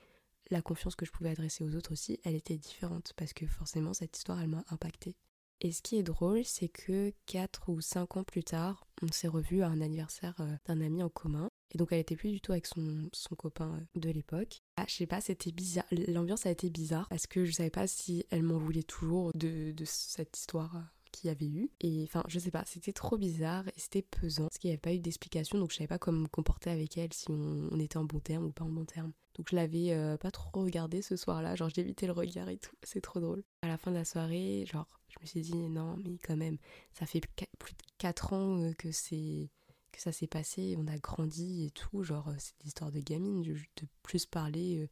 la 0.50 0.62
confiance 0.62 0.94
que 0.94 1.06
je 1.06 1.12
pouvais 1.12 1.30
adresser 1.30 1.64
aux 1.64 1.74
autres 1.74 1.92
aussi, 1.92 2.20
elle 2.24 2.34
était 2.34 2.56
différente. 2.56 3.12
Parce 3.16 3.32
que 3.32 3.46
forcément, 3.46 3.94
cette 3.94 4.16
histoire, 4.16 4.40
elle 4.40 4.48
m'a 4.48 4.64
impactée. 4.68 5.16
Et 5.60 5.72
ce 5.72 5.82
qui 5.82 5.96
est 5.96 6.04
drôle, 6.04 6.44
c'est 6.44 6.68
que 6.68 7.12
4 7.26 7.68
ou 7.68 7.80
5 7.80 8.16
ans 8.16 8.24
plus 8.24 8.44
tard, 8.44 8.86
on 9.02 9.10
s'est 9.10 9.28
revus 9.28 9.62
à 9.62 9.68
un 9.68 9.80
anniversaire 9.80 10.34
euh, 10.40 10.56
d'un 10.66 10.80
ami 10.80 11.02
en 11.02 11.08
commun. 11.08 11.48
Et 11.72 11.78
donc 11.78 11.88
elle 11.90 11.98
était 11.98 12.16
plus 12.16 12.30
du 12.30 12.40
tout 12.40 12.52
avec 12.52 12.66
son, 12.66 13.08
son 13.12 13.34
copain 13.34 13.74
euh, 13.74 14.00
de 14.00 14.10
l'époque. 14.10 14.62
Ah, 14.76 14.84
je 14.88 14.94
sais 14.94 15.06
pas, 15.06 15.20
c'était 15.20 15.50
bizarre. 15.50 15.84
L'ambiance 15.90 16.46
a 16.46 16.50
été 16.50 16.70
bizarre 16.70 17.08
parce 17.08 17.26
que 17.26 17.44
je 17.44 17.50
savais 17.50 17.70
pas 17.70 17.88
si 17.88 18.24
elle 18.30 18.44
m'en 18.44 18.56
voulait 18.56 18.84
toujours 18.84 19.32
de, 19.34 19.72
de 19.72 19.84
cette 19.84 20.38
histoire 20.38 20.76
qu'il 21.18 21.28
y 21.28 21.30
avait 21.30 21.46
eu. 21.48 21.70
Et 21.80 22.04
enfin, 22.04 22.22
je 22.28 22.38
sais 22.38 22.50
pas, 22.50 22.64
c'était 22.66 22.92
trop 22.92 23.16
bizarre 23.16 23.66
et 23.68 23.78
c'était 23.78 24.02
pesant 24.02 24.44
parce 24.44 24.58
qu'il 24.58 24.68
n'y 24.68 24.72
avait 24.72 24.80
pas 24.80 24.94
eu 24.94 24.98
d'explication. 24.98 25.58
Donc 25.58 25.70
je 25.70 25.76
savais 25.76 25.88
pas 25.88 25.98
comment 25.98 26.20
me 26.20 26.28
comporter 26.28 26.70
avec 26.70 26.96
elle, 26.98 27.12
si 27.12 27.26
on, 27.30 27.78
était 27.78 27.96
en 27.96 28.04
bon 28.04 28.20
terme 28.20 28.46
ou 28.46 28.52
pas 28.52 28.64
en 28.64 28.70
bon 28.70 28.84
terme. 28.84 29.12
Donc 29.36 29.48
je 29.50 29.56
l'avais 29.56 30.16
pas 30.18 30.30
trop 30.30 30.62
regardé 30.62 31.02
ce 31.02 31.16
soir-là. 31.16 31.54
Genre 31.54 31.68
j'évitais 31.68 32.06
le 32.06 32.12
regard 32.12 32.48
et 32.48 32.58
tout. 32.58 32.74
C'est 32.82 33.00
trop 33.00 33.20
drôle. 33.20 33.44
À 33.62 33.68
la 33.68 33.78
fin 33.78 33.90
de 33.90 33.96
la 33.96 34.04
soirée, 34.04 34.64
genre 34.66 34.88
je 35.08 35.16
me 35.20 35.26
suis 35.26 35.40
dit 35.40 35.68
non 35.68 35.96
mais 35.96 36.18
quand 36.18 36.36
même 36.36 36.58
ça 36.92 37.06
fait 37.06 37.20
plus 37.58 37.72
de 37.72 37.82
4 37.98 38.32
ans 38.32 38.58
euh, 38.62 38.72
que 38.74 38.92
c'est 38.92 39.50
que 39.92 40.00
ça 40.00 40.12
s'est 40.12 40.26
passé 40.26 40.76
on 40.78 40.86
a 40.86 40.98
grandi 40.98 41.66
et 41.66 41.70
tout 41.70 42.02
genre 42.02 42.28
euh, 42.28 42.34
c'est 42.38 42.54
l'histoire 42.62 42.92
de 42.92 43.00
gamine 43.00 43.42
de, 43.42 43.56
plus 44.02 44.26
parler 44.26 44.78
euh, 44.78 44.88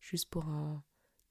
juste 0.00 0.28
pour 0.30 0.46
un, 0.46 0.82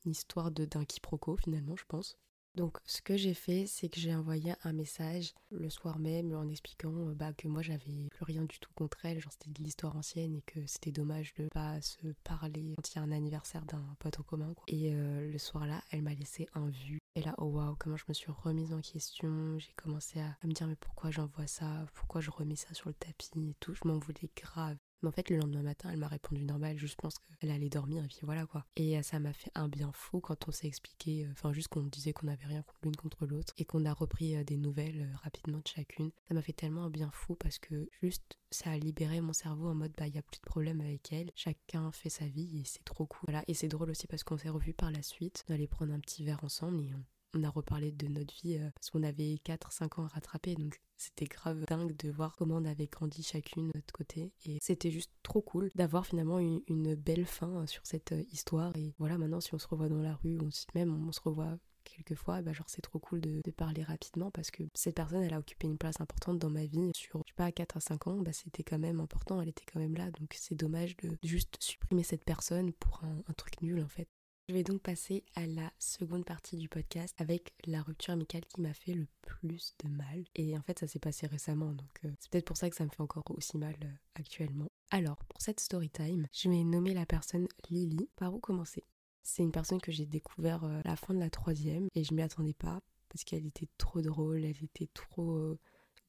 une 0.05 0.11
histoire 0.11 0.51
d'un 0.51 0.85
quiproquo 0.85 1.37
finalement 1.37 1.75
je 1.75 1.85
pense 1.87 2.17
donc 2.55 2.77
ce 2.85 3.01
que 3.01 3.17
j'ai 3.17 3.33
fait, 3.33 3.65
c'est 3.67 3.89
que 3.89 3.99
j'ai 3.99 4.15
envoyé 4.15 4.53
un 4.63 4.73
message 4.73 5.33
le 5.51 5.69
soir 5.69 5.99
même 5.99 6.33
en 6.33 6.47
expliquant 6.47 6.91
bah, 7.15 7.33
que 7.33 7.47
moi 7.47 7.61
j'avais 7.61 8.07
plus 8.09 8.23
rien 8.23 8.43
du 8.43 8.59
tout 8.59 8.71
contre 8.75 9.05
elle, 9.05 9.19
genre 9.19 9.33
c'était 9.33 9.51
de 9.51 9.63
l'histoire 9.63 9.95
ancienne 9.95 10.35
et 10.35 10.41
que 10.41 10.59
c'était 10.65 10.91
dommage 10.91 11.33
de 11.35 11.47
pas 11.47 11.81
se 11.81 12.07
parler 12.23 12.73
quand 12.75 12.91
il 12.91 12.95
y 12.97 12.99
a 12.99 13.03
un 13.03 13.11
anniversaire 13.11 13.65
d'un 13.65 13.95
pote 13.99 14.19
en 14.19 14.23
commun. 14.23 14.53
Et 14.67 14.91
le 14.91 15.37
soir-là, 15.37 15.81
elle 15.91 16.01
m'a 16.01 16.13
laissé 16.13 16.47
un 16.53 16.69
vu 16.69 16.99
et 17.17 17.21
là, 17.21 17.33
oh 17.37 17.45
waouh, 17.45 17.77
comment 17.79 17.95
je 17.95 18.03
me 18.09 18.13
suis 18.13 18.29
remise 18.29 18.73
en 18.73 18.81
question. 18.81 19.57
J'ai 19.57 19.71
commencé 19.77 20.19
à, 20.19 20.35
me 20.43 20.51
dire, 20.51 20.67
mais 20.67 20.75
pourquoi 20.75 21.11
j'envoie 21.11 21.47
ça? 21.47 21.85
Pourquoi 21.93 22.19
je 22.19 22.29
remets 22.29 22.57
ça 22.57 22.73
sur 22.73 22.89
le 22.89 22.93
tapis 22.93 23.29
et 23.37 23.55
tout? 23.61 23.73
Je 23.73 23.87
m'en 23.87 23.97
voulais 23.97 24.29
grave. 24.35 24.75
Mais 25.05 25.09
en 25.09 25.11
fait, 25.11 25.29
le 25.29 25.37
lendemain 25.37 25.61
matin, 25.61 25.91
elle 25.91 25.99
m'a 25.99 26.07
répondu 26.07 26.43
normal. 26.43 26.79
Je 26.79 26.95
pense 26.95 27.19
qu'elle 27.19 27.51
allait 27.51 27.69
dormir 27.69 28.03
et 28.03 28.07
puis 28.07 28.17
voilà 28.23 28.47
quoi. 28.47 28.65
Et 28.75 28.97
euh, 28.97 29.03
ça 29.03 29.19
m'a 29.19 29.33
fait 29.33 29.51
un 29.53 29.67
bien 29.67 29.91
fou 29.91 30.19
quand 30.19 30.47
on 30.47 30.51
s'est 30.51 30.65
expliqué, 30.65 31.25
euh, 31.25 31.31
enfin, 31.31 31.53
juste 31.53 31.67
qu'on 31.67 31.83
disait 31.83 32.11
qu'on 32.11 32.25
n'avait 32.25 32.47
rien 32.47 32.63
l'une 32.81 32.95
contre 32.95 33.27
l'autre 33.27 33.53
et 33.59 33.65
qu'on 33.65 33.85
a 33.85 33.93
repris 33.93 34.35
euh, 34.35 34.43
des 34.43 34.57
nouvelles 34.57 35.07
rapidement 35.21 35.59
de 35.59 35.67
chacune. 35.67 36.09
Ça 36.27 36.33
m'a 36.33 36.41
fait 36.41 36.53
tellement 36.53 36.85
un 36.85 36.89
bien 36.89 37.11
fou 37.11 37.35
parce 37.35 37.59
que 37.59 37.87
juste 38.01 38.39
ça 38.49 38.71
a 38.71 38.77
libéré 38.77 39.21
mon 39.21 39.33
cerveau 39.33 39.67
en 39.67 39.75
mode 39.75 39.93
bah, 39.95 40.07
il 40.07 40.13
n'y 40.13 40.17
a 40.17 40.23
plus 40.23 40.39
de 40.39 40.45
problème 40.45 40.81
avec 40.81 41.13
elle. 41.13 41.29
Chacun 41.35 41.91
fait 41.91 42.09
sa 42.09 42.25
vie 42.25 42.61
et 42.61 42.63
c'est 42.65 42.83
trop 42.83 43.05
cool. 43.05 43.27
Voilà. 43.27 43.43
Et 43.47 43.53
c'est 43.53 43.67
drôle 43.67 43.91
aussi 43.91 44.07
parce 44.07 44.23
qu'on 44.23 44.39
s'est 44.39 44.49
revus 44.49 44.73
par 44.73 44.89
la 44.89 45.03
suite. 45.03 45.45
d'aller 45.47 45.67
prendre 45.67 45.93
un 45.93 45.99
petit 45.99 46.23
verre 46.23 46.43
ensemble 46.43 46.81
et 46.81 46.95
on 46.95 47.03
a 47.43 47.49
reparlé 47.49 47.91
de 47.91 48.07
notre 48.07 48.33
vie 48.33 48.59
parce 48.75 48.89
qu'on 48.89 49.03
avait 49.03 49.39
4-5 49.45 49.99
ans 50.01 50.05
à 50.05 50.09
rattraper 50.09 50.55
donc 50.55 50.79
c'était 50.97 51.25
grave 51.25 51.65
dingue 51.67 51.95
de 51.97 52.09
voir 52.09 52.35
comment 52.35 52.55
on 52.55 52.65
avait 52.65 52.87
grandi 52.87 53.23
chacune 53.23 53.67
de 53.67 53.71
notre 53.75 53.93
côté. 53.93 54.31
Et 54.45 54.57
c'était 54.61 54.91
juste 54.91 55.11
trop 55.23 55.41
cool 55.41 55.71
d'avoir 55.75 56.05
finalement 56.05 56.39
une, 56.39 56.95
belle 56.95 57.25
fin 57.25 57.61
euh, 57.61 57.67
sur 57.67 57.85
cette 57.85 58.13
euh, 58.13 58.23
histoire. 58.31 58.75
Et 58.77 58.93
voilà, 58.97 59.17
maintenant, 59.17 59.41
si 59.41 59.53
on 59.53 59.59
se 59.59 59.67
revoit 59.67 59.89
dans 59.89 60.01
la 60.01 60.15
rue, 60.15 60.39
on, 60.41 60.49
même 60.73 61.07
on 61.07 61.11
se 61.11 61.19
revoit 61.19 61.57
quelquefois, 61.83 62.41
bah 62.41 62.51
genre 62.51 62.69
c'est 62.69 62.81
trop 62.81 62.97
cool 62.97 63.21
de, 63.21 63.41
parler 63.51 63.83
rapidement 63.83 64.31
parce 64.31 64.49
que 64.49 64.63
cette 64.73 64.95
personne 64.95 65.21
elle 65.21 65.33
a 65.35 65.39
occupé 65.39 65.67
une 65.67 65.77
place 65.77 66.01
importante 66.01 66.39
dans 66.39 66.49
ma 66.49 66.65
vie 66.65 66.91
sur 66.95 67.21
je 67.25 67.29
sais 67.29 67.35
pas 67.35 67.51
4 67.51 67.77
à 67.77 67.79
5 67.79 68.07
ans, 68.07 68.17
bah 68.17 68.33
c'était 68.33 68.63
quand 68.63 68.79
même 68.79 68.99
important, 68.99 69.39
elle 69.39 69.49
était 69.49 69.65
quand 69.71 69.79
même 69.79 69.93
là 69.93 70.09
donc 70.09 70.33
c'est 70.35 70.55
dommage 70.55 70.97
de 70.97 71.11
juste 71.23 71.57
supprimer 71.59 72.01
cette 72.03 72.25
personne 72.25 72.73
pour 72.73 73.01
un 73.03 73.33
truc 73.33 73.61
nul 73.61 73.81
en 73.81 73.87
fait. 73.87 74.09
Je 74.47 74.53
vais 74.53 74.63
donc 74.63 74.81
passer 74.81 75.23
à 75.33 75.47
la 75.47 75.73
seconde 75.79 76.23
partie 76.23 76.55
du 76.55 76.69
podcast 76.69 77.15
avec 77.17 77.51
la 77.65 77.81
rupture 77.81 78.13
amicale 78.13 78.45
qui 78.45 78.61
m'a 78.61 78.75
fait 78.75 78.93
le 78.93 79.07
plus 79.23 79.73
de 79.83 79.89
mal. 79.89 80.23
Et 80.35 80.55
en 80.55 80.61
fait, 80.61 80.77
ça 80.77 80.85
s'est 80.85 80.99
passé 80.99 81.25
récemment, 81.25 81.71
donc 81.71 81.89
euh, 82.05 82.11
c'est 82.19 82.29
peut-être 82.29 82.45
pour 82.45 82.57
ça 82.57 82.69
que 82.69 82.75
ça 82.75 82.83
me 82.83 82.91
fait 82.91 83.01
encore 83.01 83.23
aussi 83.35 83.57
mal 83.57 83.75
euh, 83.83 83.87
actuellement. 84.13 84.67
Alors, 84.91 85.17
pour 85.25 85.41
cette 85.41 85.59
story 85.59 85.89
time, 85.89 86.27
je 86.31 86.47
vais 86.47 86.63
nommer 86.63 86.93
la 86.93 87.07
personne 87.07 87.47
Lily. 87.71 88.07
Par 88.17 88.35
où 88.35 88.39
commencer? 88.39 88.83
C'est 89.23 89.41
une 89.41 89.51
personne 89.51 89.81
que 89.81 89.91
j'ai 89.91 90.05
découvert 90.05 90.63
euh, 90.63 90.79
à 90.85 90.89
la 90.89 90.95
fin 90.95 91.15
de 91.15 91.19
la 91.19 91.31
troisième 91.31 91.87
et 91.95 92.03
je 92.03 92.13
m'y 92.13 92.21
attendais 92.21 92.53
pas 92.53 92.81
parce 93.09 93.23
qu'elle 93.23 93.47
était 93.47 93.69
trop 93.79 94.01
drôle, 94.01 94.45
elle 94.45 94.63
était 94.63 94.89
trop 94.93 95.57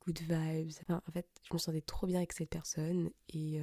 good 0.05 0.19
vibes. 0.19 0.73
en 0.90 1.12
fait, 1.12 1.26
je 1.43 1.55
me 1.55 1.59
sentais 1.59 1.81
trop 1.81 2.07
bien 2.07 2.19
avec 2.19 2.33
cette 2.33 2.50
personne 2.50 3.11
et 3.28 3.61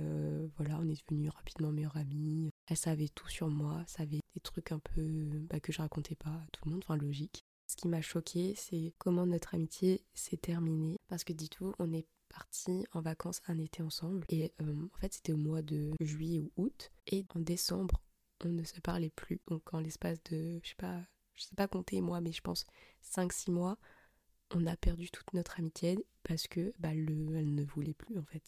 voilà, 0.55 0.79
on 0.79 0.87
est 0.87 0.97
devenus 1.09 1.29
rapidement 1.29 1.71
meilleurs 1.71 1.97
amis. 1.97 2.52
Elle 2.67 2.77
savait 2.77 3.09
tout 3.09 3.27
sur 3.27 3.49
moi, 3.49 3.83
savait 3.87 4.21
des 4.33 4.39
trucs 4.39 4.71
un 4.71 4.79
peu 4.79 5.01
bah, 5.49 5.59
que 5.59 5.71
je 5.71 5.79
racontais 5.79 6.15
pas 6.15 6.29
à 6.29 6.47
tout 6.51 6.65
le 6.65 6.71
monde, 6.71 6.83
enfin 6.83 6.95
logique. 6.95 7.43
Ce 7.67 7.75
qui 7.75 7.87
m'a 7.87 8.01
choqué, 8.01 8.55
c'est 8.55 8.93
comment 8.97 9.25
notre 9.25 9.55
amitié 9.55 10.03
s'est 10.13 10.37
terminée. 10.37 10.97
Parce 11.07 11.23
que 11.23 11.33
dites-vous, 11.33 11.73
on 11.79 11.91
est 11.91 12.05
partis 12.29 12.85
en 12.91 13.01
vacances 13.01 13.41
un 13.47 13.57
été 13.57 13.81
ensemble. 13.83 14.25
Et 14.29 14.53
euh, 14.61 14.85
en 14.93 14.97
fait, 14.99 15.13
c'était 15.13 15.33
au 15.33 15.37
mois 15.37 15.61
de 15.61 15.91
juillet 16.01 16.39
ou 16.39 16.51
août. 16.57 16.91
Et 17.07 17.25
en 17.35 17.39
décembre, 17.39 18.01
on 18.45 18.49
ne 18.49 18.63
se 18.63 18.79
parlait 18.81 19.09
plus. 19.09 19.41
Donc 19.47 19.73
en 19.73 19.79
l'espace 19.79 20.21
de, 20.23 20.59
je 20.63 20.69
sais 20.69 20.75
pas, 20.75 21.01
je 21.35 21.43
sais 21.43 21.55
pas 21.55 21.67
compter 21.67 22.01
moi, 22.01 22.21
mais 22.21 22.31
je 22.31 22.41
pense 22.41 22.65
5-6 23.03 23.51
mois, 23.51 23.77
on 24.51 24.65
a 24.67 24.75
perdu 24.75 25.09
toute 25.09 25.33
notre 25.33 25.59
amitié 25.59 25.97
parce 26.23 26.47
que 26.47 26.73
bah, 26.79 26.93
le, 26.93 27.35
elle 27.35 27.55
ne 27.55 27.63
voulait 27.63 27.93
plus 27.93 28.17
en 28.17 28.23
fait 28.23 28.43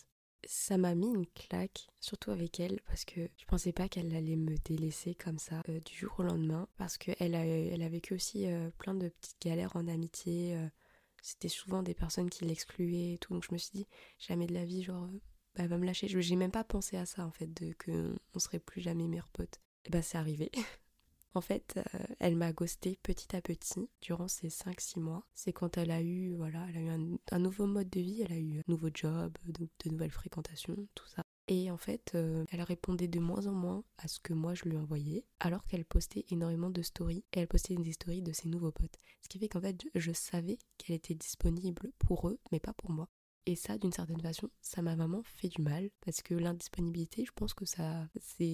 ça 0.45 0.77
m'a 0.77 0.95
mis 0.95 1.07
une 1.07 1.25
claque, 1.27 1.87
surtout 1.99 2.31
avec 2.31 2.59
elle, 2.59 2.79
parce 2.87 3.05
que 3.05 3.29
je 3.37 3.45
pensais 3.45 3.73
pas 3.73 3.89
qu'elle 3.89 4.15
allait 4.15 4.35
me 4.35 4.55
délaisser 4.65 5.15
comme 5.15 5.39
ça 5.39 5.61
euh, 5.69 5.79
du 5.79 5.95
jour 5.95 6.13
au 6.19 6.23
lendemain, 6.23 6.67
parce 6.77 6.97
qu'elle 6.97 7.35
a, 7.35 7.45
elle 7.45 7.81
a 7.81 7.89
vécu 7.89 8.13
aussi 8.13 8.45
euh, 8.47 8.69
plein 8.77 8.93
de 8.93 9.09
petites 9.09 9.41
galères 9.41 9.75
en 9.75 9.87
amitié. 9.87 10.55
Euh, 10.55 10.67
c'était 11.21 11.49
souvent 11.49 11.81
des 11.81 11.95
personnes 11.95 12.29
qui 12.29 12.45
l'excluaient 12.45 13.13
et 13.13 13.17
tout. 13.17 13.33
Donc 13.33 13.43
je 13.47 13.53
me 13.53 13.57
suis 13.57 13.71
dit, 13.73 13.87
jamais 14.19 14.45
de 14.47 14.53
la 14.53 14.65
vie, 14.65 14.83
genre, 14.83 15.07
bah, 15.55 15.63
elle 15.63 15.67
va 15.69 15.77
me 15.77 15.85
lâcher. 15.85 16.07
J'ai 16.07 16.35
même 16.35 16.51
pas 16.51 16.63
pensé 16.63 16.97
à 16.97 17.05
ça, 17.05 17.25
en 17.25 17.31
fait, 17.31 17.51
de 17.53 17.73
qu'on 17.73 18.39
serait 18.39 18.59
plus 18.59 18.81
jamais 18.81 19.07
meilleurs 19.07 19.29
potes. 19.29 19.59
Et 19.85 19.89
bah, 19.89 20.01
c'est 20.01 20.17
arrivé. 20.17 20.51
En 21.35 21.41
fait, 21.41 21.73
euh, 21.77 22.05
elle 22.19 22.37
m'a 22.37 22.53
ghosté 22.53 22.97
petit 23.03 23.35
à 23.35 23.41
petit 23.41 23.89
durant 24.01 24.29
ces 24.29 24.47
5-6 24.47 25.01
mois. 25.01 25.25
C'est 25.33 25.51
quand 25.51 25.77
elle 25.77 25.91
a 25.91 26.01
eu, 26.01 26.33
voilà, 26.33 26.65
elle 26.69 26.77
a 26.77 26.81
eu 26.81 27.17
un, 27.31 27.39
nouveau 27.39 27.65
mode 27.65 27.89
de 27.89 27.99
vie, 27.99 28.21
elle 28.21 28.31
a 28.31 28.37
eu 28.37 28.59
un 28.59 28.63
nouveau 28.69 28.87
job, 28.93 29.37
de, 29.45 29.67
nouvelles 29.89 30.11
fréquentations, 30.11 30.87
tout 30.95 31.07
ça. 31.07 31.23
Et 31.49 31.69
en 31.69 31.77
fait, 31.77 32.13
euh, 32.15 32.45
elle 32.51 32.61
répondait 32.61 33.09
de 33.09 33.19
moins 33.19 33.47
en 33.47 33.51
moins 33.51 33.83
à 33.97 34.07
ce 34.07 34.21
que 34.21 34.33
moi 34.33 34.53
je 34.55 34.63
lui 34.63 34.77
envoyais, 34.77 35.25
alors 35.41 35.65
qu'elle 35.65 35.83
postait 35.83 36.25
énormément 36.29 36.69
de 36.69 36.81
stories. 36.81 37.25
Et 37.33 37.41
elle 37.41 37.49
postait 37.49 37.75
des 37.75 37.91
stories 37.91 38.21
de 38.21 38.31
ses 38.31 38.47
nouveaux 38.47 38.71
potes. 38.71 38.97
Ce 39.21 39.27
qui 39.27 39.37
fait 39.37 39.49
qu'en 39.49 39.61
fait, 39.61 39.83
je 39.93 40.13
savais 40.13 40.57
qu'elle 40.77 40.95
était 40.95 41.15
disponible 41.15 41.91
pour 41.99 42.29
eux, 42.29 42.39
mais 42.53 42.61
pas 42.61 42.73
pour 42.73 42.91
moi. 42.91 43.09
Et 43.45 43.57
ça, 43.57 43.77
d'une 43.77 43.91
certaine 43.91 44.21
façon, 44.21 44.49
ça 44.61 44.81
m'a 44.81 44.95
vraiment 44.95 45.21
fait 45.23 45.49
du 45.49 45.61
mal, 45.61 45.89
parce 45.99 46.21
que 46.21 46.33
l'indisponibilité, 46.33 47.25
je 47.25 47.31
pense 47.35 47.53
que 47.53 47.65
ça, 47.65 48.07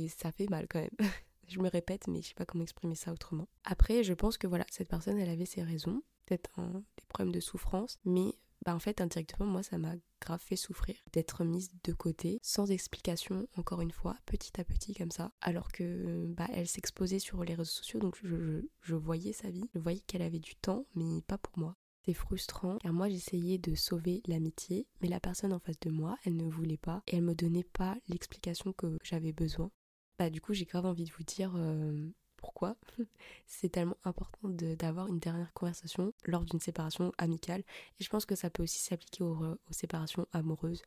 ça 0.09 0.31
fait 0.31 0.49
mal 0.49 0.67
quand 0.67 0.81
même. 0.81 0.97
Je 1.47 1.59
me 1.59 1.69
répète, 1.69 2.07
mais 2.07 2.21
je 2.21 2.29
sais 2.29 2.33
pas 2.33 2.45
comment 2.45 2.63
exprimer 2.63 2.95
ça 2.95 3.11
autrement. 3.11 3.47
Après, 3.63 4.03
je 4.03 4.13
pense 4.13 4.37
que 4.37 4.47
voilà, 4.47 4.65
cette 4.71 4.87
personne, 4.89 5.17
elle 5.19 5.29
avait 5.29 5.45
ses 5.45 5.63
raisons, 5.63 6.01
peut-être 6.25 6.59
des 6.97 7.05
problèmes 7.07 7.33
de 7.33 7.39
souffrance, 7.39 7.99
mais 8.05 8.33
bah 8.65 8.75
en 8.75 8.79
fait 8.79 9.01
indirectement 9.01 9.47
moi 9.47 9.63
ça 9.63 9.77
m'a 9.77 9.95
grave 10.19 10.39
fait 10.39 10.55
souffrir 10.55 10.95
d'être 11.13 11.43
mise 11.43 11.71
de 11.83 11.93
côté 11.93 12.39
sans 12.43 12.69
explication 12.69 13.47
encore 13.57 13.81
une 13.81 13.91
fois 13.91 14.15
petit 14.25 14.59
à 14.59 14.63
petit 14.63 14.93
comme 14.93 15.11
ça. 15.11 15.31
Alors 15.41 15.71
que 15.71 16.25
bah 16.27 16.47
elle 16.53 16.67
s'exposait 16.67 17.19
sur 17.19 17.43
les 17.43 17.55
réseaux 17.55 17.71
sociaux 17.71 17.99
donc 17.99 18.17
je, 18.23 18.61
je 18.81 18.95
voyais 18.95 19.33
sa 19.33 19.49
vie 19.49 19.69
je 19.73 19.79
voyais 19.79 20.01
qu'elle 20.01 20.21
avait 20.21 20.39
du 20.39 20.55
temps 20.55 20.85
mais 20.95 21.21
pas 21.21 21.37
pour 21.37 21.57
moi. 21.57 21.75
C'est 22.05 22.13
frustrant 22.13 22.77
car 22.77 22.93
moi 22.93 23.09
j'essayais 23.09 23.57
de 23.57 23.75
sauver 23.75 24.21
l'amitié 24.27 24.87
mais 25.01 25.07
la 25.07 25.19
personne 25.19 25.53
en 25.53 25.59
face 25.59 25.79
de 25.79 25.89
moi 25.89 26.17
elle 26.25 26.35
ne 26.35 26.49
voulait 26.49 26.77
pas 26.77 27.01
et 27.07 27.15
elle 27.15 27.23
me 27.23 27.35
donnait 27.35 27.63
pas 27.63 27.97
l'explication 28.07 28.73
que 28.73 28.97
j'avais 29.03 29.33
besoin 29.33 29.71
bah, 30.17 30.29
du 30.29 30.41
coup, 30.41 30.53
j'ai 30.53 30.65
grave 30.65 30.85
envie 30.85 31.05
de 31.05 31.11
vous 31.11 31.23
dire 31.23 31.53
euh, 31.55 32.09
pourquoi 32.37 32.75
c'est 33.47 33.69
tellement 33.69 33.97
important 34.03 34.49
d'avoir 34.49 35.07
une 35.07 35.19
dernière 35.19 35.53
conversation 35.53 36.13
lors 36.25 36.45
d'une 36.45 36.59
séparation 36.59 37.11
amicale. 37.17 37.63
Et 37.99 38.03
je 38.03 38.09
pense 38.09 38.25
que 38.25 38.35
ça 38.35 38.49
peut 38.49 38.63
aussi 38.63 38.79
s'appliquer 38.79 39.23
aux, 39.23 39.37
aux, 39.43 39.73
séparations 39.73 40.27
amoureuses, 40.33 40.83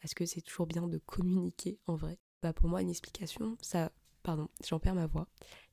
parce 0.00 0.14
que 0.14 0.26
c'est 0.26 0.40
toujours 0.42 0.66
bien 0.66 0.86
de 0.86 0.98
communiquer 0.98 1.78
en 1.86 1.94
vrai. 1.96 2.18
Bah, 2.42 2.52
pour 2.52 2.68
moi, 2.68 2.82
une 2.82 2.90
explication, 2.90 3.56
ça. 3.60 3.90
Pardon, 4.22 4.48
j'en 4.66 4.80
perds 4.80 4.96
ma 4.96 5.06
voix. 5.06 5.28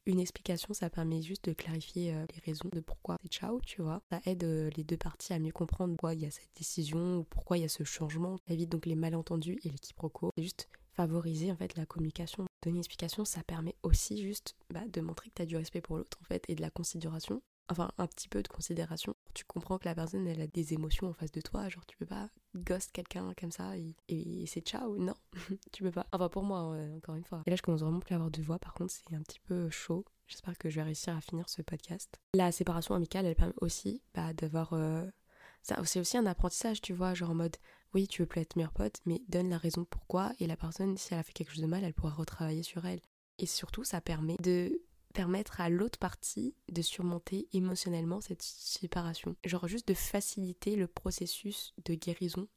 Une 0.05 0.19
explication, 0.19 0.75
ça 0.75 0.89
permet 0.91 1.23
juste 1.23 1.45
de 1.45 1.53
clarifier 1.53 2.13
euh, 2.13 2.25
les 2.35 2.41
raisons 2.45 2.69
de 2.71 2.81
pourquoi 2.81 3.17
c'est 3.23 3.31
ciao, 3.31 3.59
tu 3.61 3.81
vois. 3.81 4.03
Ça 4.11 4.21
aide 4.25 4.43
euh, 4.43 4.69
les 4.75 4.83
deux 4.83 4.97
parties 4.97 5.33
à 5.33 5.39
mieux 5.39 5.51
comprendre 5.51 5.93
pourquoi 5.93 6.13
il 6.13 6.21
y 6.21 6.25
a 6.27 6.31
cette 6.31 6.51
décision 6.55 7.17
ou 7.17 7.23
pourquoi 7.23 7.57
il 7.57 7.61
y 7.61 7.65
a 7.65 7.69
ce 7.69 7.83
changement. 7.83 8.37
Ça 8.47 8.53
évite 8.53 8.69
donc 8.69 8.85
les 8.85 8.95
malentendus 8.95 9.59
et 9.63 9.69
les 9.69 9.79
quiproquos. 9.79 10.31
C'est 10.37 10.43
juste 10.43 10.69
favoriser 10.91 11.51
en 11.51 11.55
fait 11.55 11.75
la 11.75 11.87
communication. 11.87 12.45
Donner 12.63 12.75
une 12.75 12.79
explication, 12.79 13.25
ça 13.25 13.43
permet 13.43 13.75
aussi 13.83 14.21
juste 14.21 14.55
bah, 14.69 14.87
de 14.87 15.01
montrer 15.01 15.29
que 15.29 15.35
tu 15.35 15.41
as 15.41 15.45
du 15.45 15.57
respect 15.57 15.81
pour 15.81 15.97
l'autre 15.97 16.17
en 16.21 16.23
fait 16.23 16.45
et 16.47 16.55
de 16.55 16.61
la 16.61 16.69
considération. 16.69 17.41
Enfin, 17.69 17.91
un 17.97 18.07
petit 18.07 18.29
peu 18.29 18.41
de 18.41 18.47
considération. 18.47 19.15
Tu 19.33 19.43
comprends 19.45 19.77
que 19.77 19.85
la 19.85 19.95
personne, 19.95 20.27
elle 20.27 20.41
a 20.41 20.47
des 20.47 20.73
émotions 20.73 21.07
en 21.09 21.13
face 21.13 21.31
de 21.31 21.41
toi. 21.41 21.67
Genre, 21.69 21.85
tu 21.85 21.97
peux 21.97 22.05
pas 22.05 22.29
ghost 22.55 22.91
quelqu'un 22.91 23.33
comme 23.39 23.51
ça 23.51 23.73
et, 23.77 24.45
c'est 24.47 24.61
ciao. 24.61 24.97
Non, 24.97 25.13
tu 25.71 25.83
peux 25.83 25.91
pas. 25.91 26.05
Enfin, 26.11 26.29
pour 26.29 26.43
moi, 26.43 26.59
encore 26.95 27.15
une 27.15 27.23
fois. 27.23 27.43
Et 27.45 27.49
là, 27.49 27.55
je 27.55 27.61
commence 27.61 27.81
vraiment 27.81 27.99
plus 27.99 28.13
à 28.13 28.15
avoir 28.15 28.31
de 28.31 28.41
voix. 28.41 28.59
Par 28.59 28.73
contre, 28.73 28.93
c'est 28.93 29.15
un 29.15 29.21
petit 29.21 29.39
peu 29.41 29.69
chaud. 29.69 30.05
J'espère 30.27 30.57
que 30.57 30.69
je 30.69 30.75
vais 30.75 30.83
réussir 30.83 31.15
à 31.15 31.21
finir 31.21 31.49
ce 31.49 31.61
podcast. 31.61 32.17
La 32.33 32.51
séparation 32.51 32.95
amicale, 32.95 33.25
elle 33.25 33.35
permet 33.35 33.53
aussi 33.61 34.01
bah, 34.13 34.33
d'avoir. 34.33 34.73
Euh, 34.73 35.05
c'est 35.63 35.99
aussi 35.99 36.17
un 36.17 36.25
apprentissage, 36.25 36.81
tu 36.81 36.93
vois, 36.93 37.13
genre 37.13 37.31
en 37.31 37.35
mode 37.35 37.57
oui, 37.93 38.07
tu 38.07 38.21
veux 38.21 38.27
plus 38.27 38.41
être 38.41 38.55
meilleur 38.55 38.73
pote, 38.73 38.99
mais 39.05 39.21
donne 39.27 39.49
la 39.49 39.57
raison 39.57 39.85
pourquoi, 39.85 40.31
et 40.39 40.47
la 40.47 40.57
personne, 40.57 40.97
si 40.97 41.13
elle 41.13 41.19
a 41.19 41.23
fait 41.23 41.33
quelque 41.33 41.51
chose 41.51 41.61
de 41.61 41.67
mal, 41.67 41.83
elle 41.83 41.93
pourra 41.93 42.11
retravailler 42.11 42.63
sur 42.63 42.85
elle. 42.85 43.01
Et 43.37 43.45
surtout, 43.45 43.83
ça 43.83 44.01
permet 44.01 44.35
de 44.37 44.81
permettre 45.13 45.61
à 45.61 45.69
l'autre 45.69 45.99
partie 45.99 46.55
de 46.71 46.81
surmonter 46.81 47.47
émotionnellement 47.53 48.19
cette 48.19 48.41
séparation. 48.41 49.35
Genre 49.45 49.67
juste 49.67 49.87
de 49.87 49.93
faciliter 49.93 50.75
le 50.75 50.87
processus 50.87 51.73
de 51.85 51.93
guérison, 51.93 52.47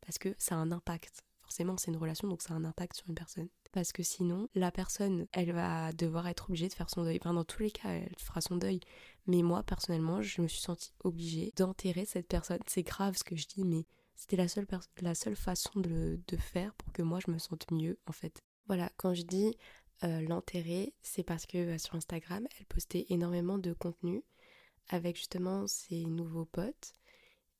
parce 0.00 0.18
que 0.18 0.34
ça 0.38 0.54
a 0.54 0.58
un 0.58 0.70
impact. 0.70 1.24
Forcément, 1.42 1.76
c'est 1.76 1.90
une 1.90 1.96
relation, 1.96 2.28
donc 2.28 2.42
ça 2.42 2.54
a 2.54 2.56
un 2.56 2.64
impact 2.64 2.96
sur 2.96 3.08
une 3.08 3.16
personne. 3.16 3.48
Parce 3.74 3.90
que 3.90 4.04
sinon, 4.04 4.48
la 4.54 4.70
personne, 4.70 5.26
elle 5.32 5.50
va 5.50 5.92
devoir 5.92 6.28
être 6.28 6.48
obligée 6.48 6.68
de 6.68 6.72
faire 6.74 6.88
son 6.88 7.02
deuil. 7.02 7.18
Enfin, 7.20 7.34
dans 7.34 7.42
tous 7.42 7.60
les 7.60 7.72
cas, 7.72 7.88
elle 7.88 8.14
fera 8.18 8.40
son 8.40 8.54
deuil. 8.54 8.78
Mais 9.26 9.42
moi, 9.42 9.64
personnellement, 9.64 10.22
je 10.22 10.42
me 10.42 10.46
suis 10.46 10.60
sentie 10.60 10.92
obligée 11.02 11.52
d'enterrer 11.56 12.04
cette 12.04 12.28
personne. 12.28 12.60
C'est 12.68 12.84
grave 12.84 13.16
ce 13.16 13.24
que 13.24 13.34
je 13.34 13.48
dis, 13.48 13.64
mais 13.64 13.84
c'était 14.14 14.36
la 14.36 14.46
seule, 14.46 15.34
façon 15.34 15.80
de, 15.80 16.20
de, 16.28 16.36
faire 16.36 16.72
pour 16.74 16.92
que 16.92 17.02
moi 17.02 17.18
je 17.26 17.32
me 17.32 17.38
sente 17.38 17.68
mieux 17.72 17.98
en 18.06 18.12
fait. 18.12 18.38
Voilà, 18.68 18.92
quand 18.96 19.12
je 19.12 19.22
dis 19.22 19.56
euh, 20.04 20.20
l'enterrer, 20.20 20.94
c'est 21.02 21.24
parce 21.24 21.44
que 21.44 21.58
euh, 21.58 21.78
sur 21.78 21.96
Instagram, 21.96 22.46
elle 22.60 22.66
postait 22.66 23.06
énormément 23.08 23.58
de 23.58 23.72
contenu 23.72 24.22
avec 24.88 25.16
justement 25.16 25.66
ses 25.66 26.04
nouveaux 26.04 26.44
potes. 26.44 26.94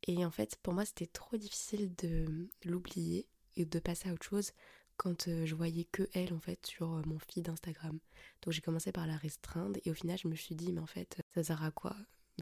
Et 0.07 0.25
en 0.25 0.31
fait, 0.31 0.55
pour 0.63 0.75
moi, 0.75 0.85
c'était 0.85 1.09
trop 1.09 1.37
difficile 1.37 1.93
de 1.97 2.49
l'oublier 2.65 3.27
et 3.57 3.65
de 3.65 3.79
passer 3.81 4.11
à 4.11 4.13
autre 4.13 4.27
chose 4.27 4.53
quand 4.97 5.29
euh, 5.29 5.47
je 5.47 5.55
voyais 5.55 5.85
que 5.85 6.09
elle 6.13 6.33
en 6.33 6.41
fait 6.41 6.65
sur 6.67 6.89
mon 7.07 7.19
feed 7.19 7.49
Instagram. 7.49 7.99
Donc 8.43 8.53
j'ai 8.53 8.61
commencé 8.61 8.93
par 8.93 9.07
la 9.07 9.17
restreindre 9.17 9.79
et 9.85 9.91
au 9.91 9.95
final, 9.95 10.19
je 10.19 10.29
me 10.29 10.35
suis 10.35 10.55
dit, 10.55 10.73
mais 10.73 10.81
en 10.81 10.87
fait, 10.87 11.21
ça 11.35 11.43
sert 11.43 11.63
à 11.63 11.71
quoi? 11.71 11.97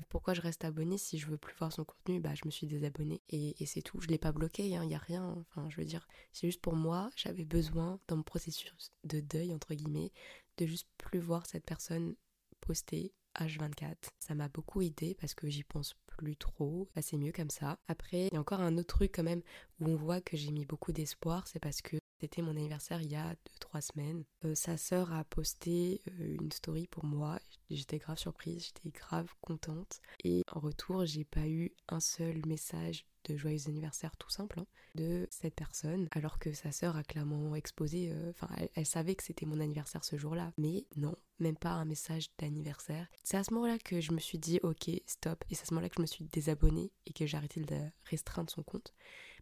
Pourquoi 0.08 0.32
je 0.32 0.40
reste 0.40 0.64
abonnée 0.64 0.96
si 0.96 1.18
je 1.18 1.26
veux 1.26 1.36
plus 1.36 1.54
voir 1.58 1.72
son 1.72 1.84
contenu? 1.84 2.20
Bah, 2.20 2.34
je 2.34 2.42
me 2.46 2.50
suis 2.50 2.66
désabonnée 2.66 3.20
et, 3.28 3.54
c'est 3.66 3.82
tout. 3.82 4.00
Je 4.00 4.08
l'ai 4.08 4.18
pas 4.18 4.32
bloqué, 4.32 4.66
il 4.66 4.74
hein, 4.74 4.90
a 4.90 4.98
rien. 4.98 5.36
Enfin, 5.40 5.68
je 5.68 5.76
veux 5.76 5.84
dire, 5.84 6.06
c'est 6.32 6.46
juste 6.46 6.62
pour 6.62 6.74
moi, 6.74 7.10
j'avais 7.14 7.44
besoin 7.44 8.00
dans 8.08 8.16
mon 8.16 8.22
processus 8.22 8.92
de 9.04 9.20
deuil, 9.20 9.52
entre 9.52 9.74
guillemets, 9.74 10.12
de 10.56 10.66
juste 10.66 10.88
plus 10.96 11.18
voir 11.18 11.46
cette 11.46 11.64
personne 11.64 12.14
poster 12.60 13.12
H24. 13.38 13.96
Ça 14.18 14.34
m'a 14.34 14.48
beaucoup 14.48 14.80
aidé 14.82 15.14
parce 15.14 15.34
que 15.34 15.48
j'y 15.48 15.64
pense 15.64 15.94
plus 16.06 16.36
trop. 16.36 16.88
Bah, 16.94 17.02
c'est 17.02 17.18
mieux 17.18 17.32
comme 17.32 17.50
ça. 17.50 17.78
Après, 17.88 18.28
il 18.28 18.34
y 18.34 18.36
a 18.36 18.40
encore 18.40 18.60
un 18.60 18.78
autre 18.78 18.94
truc 18.96 19.12
quand 19.14 19.22
même 19.22 19.42
où 19.80 19.88
on 19.88 19.96
voit 19.96 20.20
que 20.20 20.36
j'ai 20.36 20.50
mis 20.52 20.64
beaucoup 20.64 20.92
d'espoir, 20.92 21.46
c'est 21.46 21.60
parce 21.60 21.82
que 21.82 21.96
c'était 22.22 22.40
mon 22.40 22.52
anniversaire 22.52 23.02
il 23.02 23.10
y 23.10 23.16
a 23.16 23.34
2-3 23.60 23.80
semaines. 23.80 24.24
Euh, 24.44 24.54
sa 24.54 24.76
sœur 24.76 25.12
a 25.12 25.24
posté 25.24 26.02
euh, 26.06 26.36
une 26.40 26.52
story 26.52 26.86
pour 26.86 27.04
moi. 27.04 27.40
J'étais 27.68 27.98
grave 27.98 28.16
surprise, 28.16 28.66
j'étais 28.66 28.96
grave 28.96 29.28
contente. 29.40 30.00
Et 30.22 30.44
en 30.52 30.60
retour, 30.60 31.04
j'ai 31.04 31.24
pas 31.24 31.48
eu 31.48 31.72
un 31.88 31.98
seul 31.98 32.40
message 32.46 33.04
de 33.24 33.36
joyeux 33.36 33.58
anniversaire 33.66 34.16
tout 34.16 34.30
simple 34.30 34.60
hein, 34.60 34.66
de 34.94 35.26
cette 35.30 35.56
personne 35.56 36.08
alors 36.12 36.38
que 36.38 36.52
sa 36.52 36.70
sœur 36.70 36.96
a 36.96 37.04
clairement 37.04 37.54
exposé 37.54 38.10
euh, 38.10 38.30
enfin 38.30 38.48
elle, 38.74 38.84
savait 38.84 39.14
que 39.14 39.22
c'était 39.22 39.46
mon 39.46 39.60
anniversaire 39.60 40.04
ce 40.04 40.16
jour-là 40.16 40.52
mais 40.58 40.86
non 40.96 41.14
même 41.38 41.56
pas 41.56 41.70
un 41.70 41.84
message 41.84 42.30
d'anniversaire 42.38 43.06
c'est 43.22 43.36
à 43.36 43.44
ce 43.44 43.54
moment-là 43.54 43.78
que 43.78 44.00
je 44.00 44.10
me 44.10 44.18
suis 44.18 44.38
dit 44.38 44.58
ok 44.64 44.90
stop 45.06 45.44
et 45.50 45.54
c'est 45.54 45.62
à 45.62 45.66
ce 45.66 45.74
moment-là 45.74 45.88
que 45.88 45.94
je 45.98 46.02
me 46.02 46.06
suis 46.06 46.24
désabonnée 46.24 46.90
et 47.06 47.12
que 47.12 47.24
j'ai 47.24 47.36
arrêté 47.36 47.60
de 47.60 47.78
restreindre 48.10 48.50
son 48.50 48.64
compte 48.64 48.92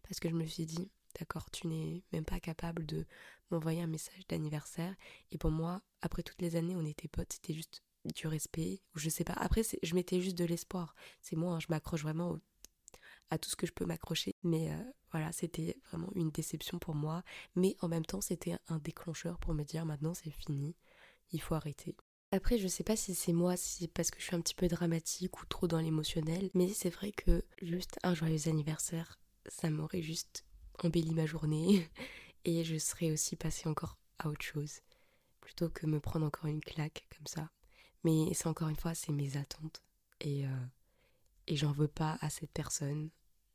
parce 0.03 0.19
que 0.19 0.29
je 0.29 0.35
me 0.35 0.45
suis 0.45 0.67
dit 0.67 0.91
d'accord, 1.19 1.49
tu 1.51 1.67
n'es 1.67 2.03
même 2.11 2.25
pas 2.25 2.39
capable 2.39 2.85
de 2.85 3.05
m'envoyer 3.49 3.81
un 3.81 3.87
message 3.87 4.27
d'anniversaire. 4.27 4.95
Et 5.31 5.37
pour 5.37 5.51
moi, 5.51 5.81
après 6.01 6.23
toutes 6.23 6.41
les 6.41 6.55
années, 6.55 6.75
on 6.75 6.85
était 6.85 7.07
potes, 7.07 7.33
c'était 7.33 7.53
juste 7.53 7.83
du 8.15 8.27
respect, 8.27 8.81
ou 8.95 8.99
je 8.99 9.09
sais 9.09 9.23
pas. 9.23 9.33
Après, 9.33 9.61
je 9.81 9.95
mettais 9.95 10.21
juste 10.21 10.37
de 10.37 10.45
l'espoir. 10.45 10.95
C'est 11.21 11.35
moi, 11.35 11.55
hein, 11.55 11.59
je 11.59 11.67
m'accroche 11.69 12.03
vraiment 12.03 12.39
à 13.29 13.37
tout 13.37 13.49
ce 13.49 13.55
que 13.55 13.67
je 13.67 13.73
peux 13.73 13.85
m'accrocher. 13.85 14.35
Mais 14.43 14.71
euh, 14.71 14.83
voilà, 15.11 15.31
c'était 15.31 15.77
vraiment 15.89 16.11
une 16.15 16.31
déception 16.31 16.79
pour 16.79 16.95
moi. 16.95 17.23
Mais 17.55 17.75
en 17.81 17.87
même 17.87 18.05
temps, 18.05 18.21
c'était 18.21 18.57
un 18.67 18.77
déclencheur 18.79 19.39
pour 19.39 19.53
me 19.53 19.63
dire 19.63 19.85
maintenant 19.85 20.13
c'est 20.13 20.31
fini, 20.31 20.75
il 21.31 21.41
faut 21.41 21.55
arrêter. 21.55 21.95
Après, 22.33 22.57
je 22.57 22.67
sais 22.67 22.83
pas 22.83 22.95
si 22.95 23.13
c'est 23.13 23.33
moi, 23.33 23.57
si 23.57 23.79
c'est 23.79 23.87
parce 23.89 24.09
que 24.09 24.19
je 24.19 24.25
suis 24.25 24.35
un 24.35 24.41
petit 24.41 24.55
peu 24.55 24.67
dramatique 24.67 25.41
ou 25.41 25.45
trop 25.47 25.67
dans 25.67 25.79
l'émotionnel, 25.79 26.49
mais 26.53 26.69
c'est 26.69 26.89
vrai 26.89 27.11
que 27.11 27.43
juste 27.61 27.99
un 28.03 28.13
joyeux 28.13 28.47
anniversaire, 28.47 29.19
ça 29.47 29.69
m'aurait 29.69 30.01
juste 30.01 30.45
embelli 30.85 31.13
ma 31.13 31.25
journée 31.25 31.87
et 32.45 32.63
je 32.63 32.77
serais 32.77 33.11
aussi 33.11 33.35
passée 33.35 33.67
encore 33.67 33.97
à 34.19 34.27
autre 34.29 34.43
chose 34.43 34.81
plutôt 35.41 35.69
que 35.69 35.85
me 35.85 35.99
prendre 35.99 36.25
encore 36.25 36.45
une 36.45 36.61
claque 36.61 37.07
comme 37.15 37.27
ça. 37.27 37.49
Mais 38.03 38.33
c'est 38.33 38.47
encore 38.47 38.69
une 38.69 38.75
fois, 38.75 38.93
c'est 38.95 39.11
mes 39.11 39.37
attentes 39.37 39.81
et, 40.21 40.45
euh, 40.45 40.65
et 41.47 41.55
j'en 41.55 41.71
veux 41.71 41.87
pas 41.87 42.17
à 42.21 42.29
cette 42.29 42.51
personne. 42.51 43.09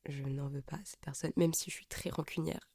Je 0.08 0.22
n'en 0.22 0.48
veux 0.48 0.62
pas 0.62 0.76
à 0.76 0.84
cette 0.84 1.00
personne, 1.00 1.32
même 1.36 1.54
si 1.54 1.70
je 1.70 1.76
suis 1.76 1.86
très 1.86 2.10
rancunière. 2.10 2.68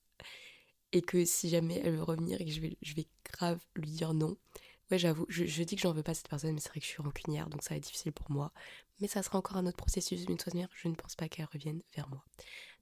Et 0.91 1.01
que 1.01 1.23
si 1.23 1.49
jamais 1.49 1.79
elle 1.83 1.95
veut 1.95 2.03
revenir 2.03 2.41
et 2.41 2.45
que 2.45 2.51
je 2.51 2.59
vais, 2.59 2.77
je 2.81 2.95
vais 2.95 3.07
grave 3.23 3.59
lui 3.75 3.91
dire 3.91 4.13
non. 4.13 4.37
Ouais, 4.89 4.97
j'avoue, 4.97 5.25
je, 5.29 5.45
je, 5.45 5.63
dis 5.63 5.77
que 5.77 5.81
j'en 5.81 5.93
veux 5.93 6.03
pas 6.03 6.11
à 6.11 6.15
cette 6.15 6.27
personne, 6.27 6.53
mais 6.53 6.59
c'est 6.59 6.67
vrai 6.67 6.81
que 6.81 6.85
je 6.85 6.91
suis 6.91 7.01
rancunière, 7.01 7.47
donc 7.47 7.63
ça 7.63 7.69
va 7.69 7.77
être 7.77 7.83
difficile 7.83 8.11
pour 8.11 8.29
moi. 8.29 8.51
Mais 8.99 9.07
ça 9.07 9.23
sera 9.23 9.37
encore 9.37 9.55
un 9.55 9.65
autre 9.65 9.77
processus. 9.77 10.25
D'une 10.25 10.35
toute 10.35 10.53
manière, 10.53 10.69
je 10.73 10.89
ne 10.89 10.95
pense 10.95 11.15
pas 11.15 11.29
qu'elle 11.29 11.47
revienne 11.53 11.81
vers 11.95 12.09
moi 12.09 12.25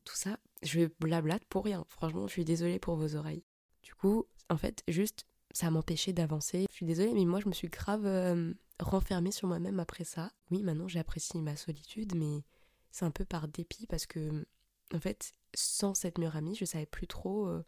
tout 0.03 0.15
ça, 0.15 0.38
je 0.63 0.89
blablate 1.00 1.46
pour 1.46 1.65
rien. 1.65 1.86
Franchement, 1.89 2.27
je 2.27 2.34
suis 2.34 2.46
désolée 2.46 2.79
pour 2.79 2.96
vos 2.96 3.15
oreilles. 3.15 3.44
Du 3.84 3.94
coup, 3.94 4.25
en 4.50 4.58
fait, 4.58 4.84
juste, 4.88 5.25
ça 5.51 5.72
m'empêchait 5.72 6.13
d'avancer. 6.13 6.65
Je 6.70 6.75
suis 6.75 6.86
désolée, 6.86 7.13
mais 7.13 7.25
moi, 7.25 7.39
je 7.39 7.48
me 7.48 7.53
suis 7.53 7.70
grave 7.70 8.06
euh, 8.06 8.53
renfermée 8.79 9.32
sur 9.32 9.48
moi-même 9.48 9.79
après 9.79 10.03
ça. 10.03 10.32
Oui, 10.51 10.63
maintenant, 10.63 10.88
j'apprécie 10.88 11.41
ma 11.41 11.56
solitude, 11.56 12.15
mais 12.15 12.44
c'est 12.91 13.06
un 13.06 13.12
peu 13.12 13.25
par 13.25 13.48
dépit 13.48 13.88
parce 13.88 14.06
que, 14.06 14.46
en 14.94 15.00
fait, 15.00 15.34
sans 15.53 15.94
cette 15.94 16.18
meilleure 16.18 16.36
amie, 16.36 16.56
je 16.56 16.65
savais 16.65 16.86
plus 16.86 17.08
trop 17.08 17.48
euh, 17.48 17.63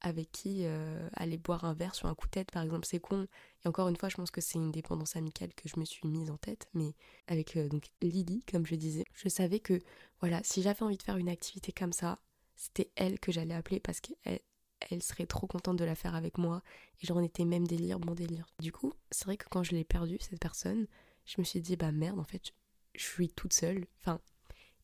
avec 0.00 0.30
qui 0.32 0.64
euh, 0.64 1.08
aller 1.14 1.36
boire 1.36 1.64
un 1.64 1.74
verre 1.74 1.94
sur 1.94 2.08
un 2.08 2.14
coup 2.14 2.26
de 2.26 2.32
tête, 2.32 2.50
par 2.50 2.62
exemple. 2.62 2.86
C'est 2.86 3.00
con. 3.00 3.26
Et 3.64 3.68
encore 3.68 3.88
une 3.88 3.96
fois, 3.96 4.08
je 4.08 4.16
pense 4.16 4.30
que 4.30 4.40
c'est 4.40 4.58
une 4.58 4.70
dépendance 4.70 5.16
amicale 5.16 5.54
que 5.54 5.68
je 5.68 5.78
me 5.78 5.84
suis 5.84 6.06
mise 6.08 6.30
en 6.30 6.36
tête. 6.36 6.68
Mais 6.74 6.94
avec 7.26 7.56
euh, 7.56 7.68
donc 7.68 7.84
Lily, 8.02 8.42
comme 8.50 8.66
je 8.66 8.74
disais, 8.74 9.04
je 9.12 9.28
savais 9.28 9.60
que, 9.60 9.78
voilà, 10.20 10.40
si 10.42 10.62
j'avais 10.62 10.82
envie 10.82 10.96
de 10.96 11.02
faire 11.02 11.16
une 11.16 11.28
activité 11.28 11.72
comme 11.72 11.92
ça, 11.92 12.18
c'était 12.56 12.90
elle 12.96 13.18
que 13.20 13.32
j'allais 13.32 13.54
appeler 13.54 13.80
parce 13.80 14.00
qu'elle 14.00 14.40
elle 14.88 15.02
serait 15.02 15.26
trop 15.26 15.46
contente 15.46 15.76
de 15.76 15.84
la 15.84 15.94
faire 15.94 16.14
avec 16.14 16.38
moi. 16.38 16.62
Et 17.02 17.06
j'en 17.06 17.20
étais 17.22 17.44
même 17.44 17.66
délire, 17.66 18.00
bon 18.00 18.14
délire. 18.14 18.46
Du 18.58 18.72
coup, 18.72 18.92
c'est 19.10 19.26
vrai 19.26 19.36
que 19.36 19.48
quand 19.50 19.62
je 19.62 19.72
l'ai 19.72 19.84
perdue, 19.84 20.18
cette 20.20 20.40
personne, 20.40 20.86
je 21.26 21.36
me 21.38 21.44
suis 21.44 21.60
dit, 21.60 21.76
bah 21.76 21.92
merde, 21.92 22.18
en 22.18 22.24
fait, 22.24 22.52
je 22.94 23.04
suis 23.04 23.28
toute 23.28 23.52
seule. 23.52 23.86
Enfin, 24.00 24.20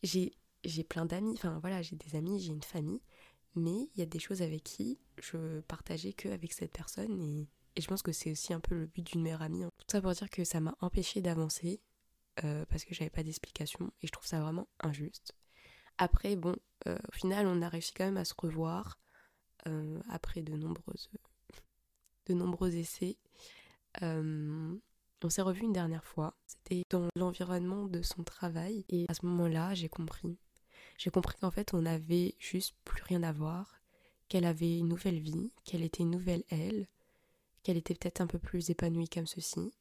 j'ai 0.02 0.32
j'ai 0.66 0.84
plein 0.84 1.06
d'amis, 1.06 1.34
enfin 1.34 1.58
voilà, 1.60 1.82
j'ai 1.82 1.96
des 1.96 2.16
amis, 2.16 2.40
j'ai 2.40 2.52
une 2.52 2.62
famille, 2.62 3.00
mais 3.56 3.88
il 3.94 3.98
y 3.98 4.02
a 4.02 4.06
des 4.06 4.18
choses 4.18 4.42
avec 4.42 4.62
qui 4.62 4.98
je 5.18 5.60
partageais 5.62 6.12
que 6.12 6.28
avec 6.28 6.52
cette 6.52 6.72
personne 6.72 7.20
et, 7.20 7.48
je 7.78 7.86
pense 7.88 8.00
que 8.00 8.12
c'est 8.12 8.30
aussi 8.30 8.54
un 8.54 8.60
peu 8.60 8.74
le 8.74 8.86
but 8.86 9.06
d'une 9.06 9.20
meilleure 9.20 9.42
amie. 9.42 9.62
Hein. 9.62 9.70
Tout 9.76 9.84
ça 9.90 10.00
pour 10.00 10.10
dire 10.12 10.30
que 10.30 10.44
ça 10.44 10.60
m'a 10.60 10.74
empêché 10.80 11.20
d'avancer 11.20 11.82
euh, 12.42 12.64
parce 12.70 12.86
que 12.86 12.94
j'avais 12.94 13.10
pas 13.10 13.22
d'explication 13.22 13.92
et 14.00 14.06
je 14.06 14.12
trouve 14.12 14.26
ça 14.26 14.40
vraiment 14.40 14.66
injuste. 14.80 15.34
Après, 15.98 16.36
bon, 16.36 16.56
euh, 16.86 16.96
au 17.08 17.12
final, 17.12 17.46
on 17.46 17.60
a 17.60 17.68
réussi 17.68 17.92
quand 17.92 18.06
même 18.06 18.16
à 18.16 18.24
se 18.24 18.32
revoir 18.36 18.98
euh, 19.68 20.00
après 20.08 20.40
de 20.40 20.54
nombreuses, 20.54 21.10
de 22.24 22.32
nombreux 22.32 22.74
essais. 22.76 23.18
on 24.00 24.80
s'est 25.28 25.42
revu 25.42 25.60
une 25.60 25.74
dernière 25.74 26.04
fois. 26.04 26.34
C'était 26.46 26.82
dans 26.88 27.08
l'environnement 27.14 27.84
de 27.84 28.00
son 28.00 28.24
travail 28.24 28.86
et 28.88 29.04
à 29.10 29.12
ce 29.12 29.26
moment-là, 29.26 29.74
j'ai 29.74 29.90
compris 29.90 30.38
j'ai 30.98 31.10
compris 31.10 31.36
qu'en 31.40 31.50
fait, 31.50 31.74
on 31.74 31.82
n'avait 31.82 32.34
juste 32.38 32.74
plus 32.84 33.02
rien 33.02 33.22
à 33.22 33.32
voir, 33.32 33.80
qu'elle 34.28 34.44
avait 34.44 34.78
une 34.78 34.88
nouvelle 34.88 35.20
vie, 35.20 35.52
qu'elle 35.64 35.82
était 35.82 36.02
une 36.02 36.10
nouvelle 36.10 36.44
elle, 36.50 36.88
qu'elle 37.62 37.76
était 37.76 37.94
peut-être 37.94 38.20
un 38.20 38.26
peu 38.26 38.38
plus 38.38 38.70
épanouie 38.70 39.08
comme 39.08 39.26
ceci. 39.26 39.72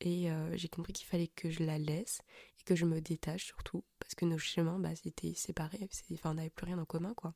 Et 0.00 0.30
euh, 0.30 0.56
j'ai 0.56 0.68
compris 0.68 0.92
qu'il 0.92 1.06
fallait 1.06 1.28
que 1.28 1.50
je 1.50 1.62
la 1.62 1.78
laisse 1.78 2.22
et 2.60 2.64
que 2.64 2.74
je 2.74 2.84
me 2.84 3.00
détache 3.00 3.44
surtout, 3.44 3.84
parce 4.00 4.14
que 4.14 4.24
nos 4.24 4.38
chemins 4.38 4.78
bah, 4.78 4.90
étaient 5.04 5.34
séparés, 5.34 5.88
enfin, 6.12 6.32
on 6.32 6.34
n'avait 6.34 6.50
plus 6.50 6.66
rien 6.66 6.78
en 6.78 6.84
commun, 6.84 7.14
quoi. 7.14 7.34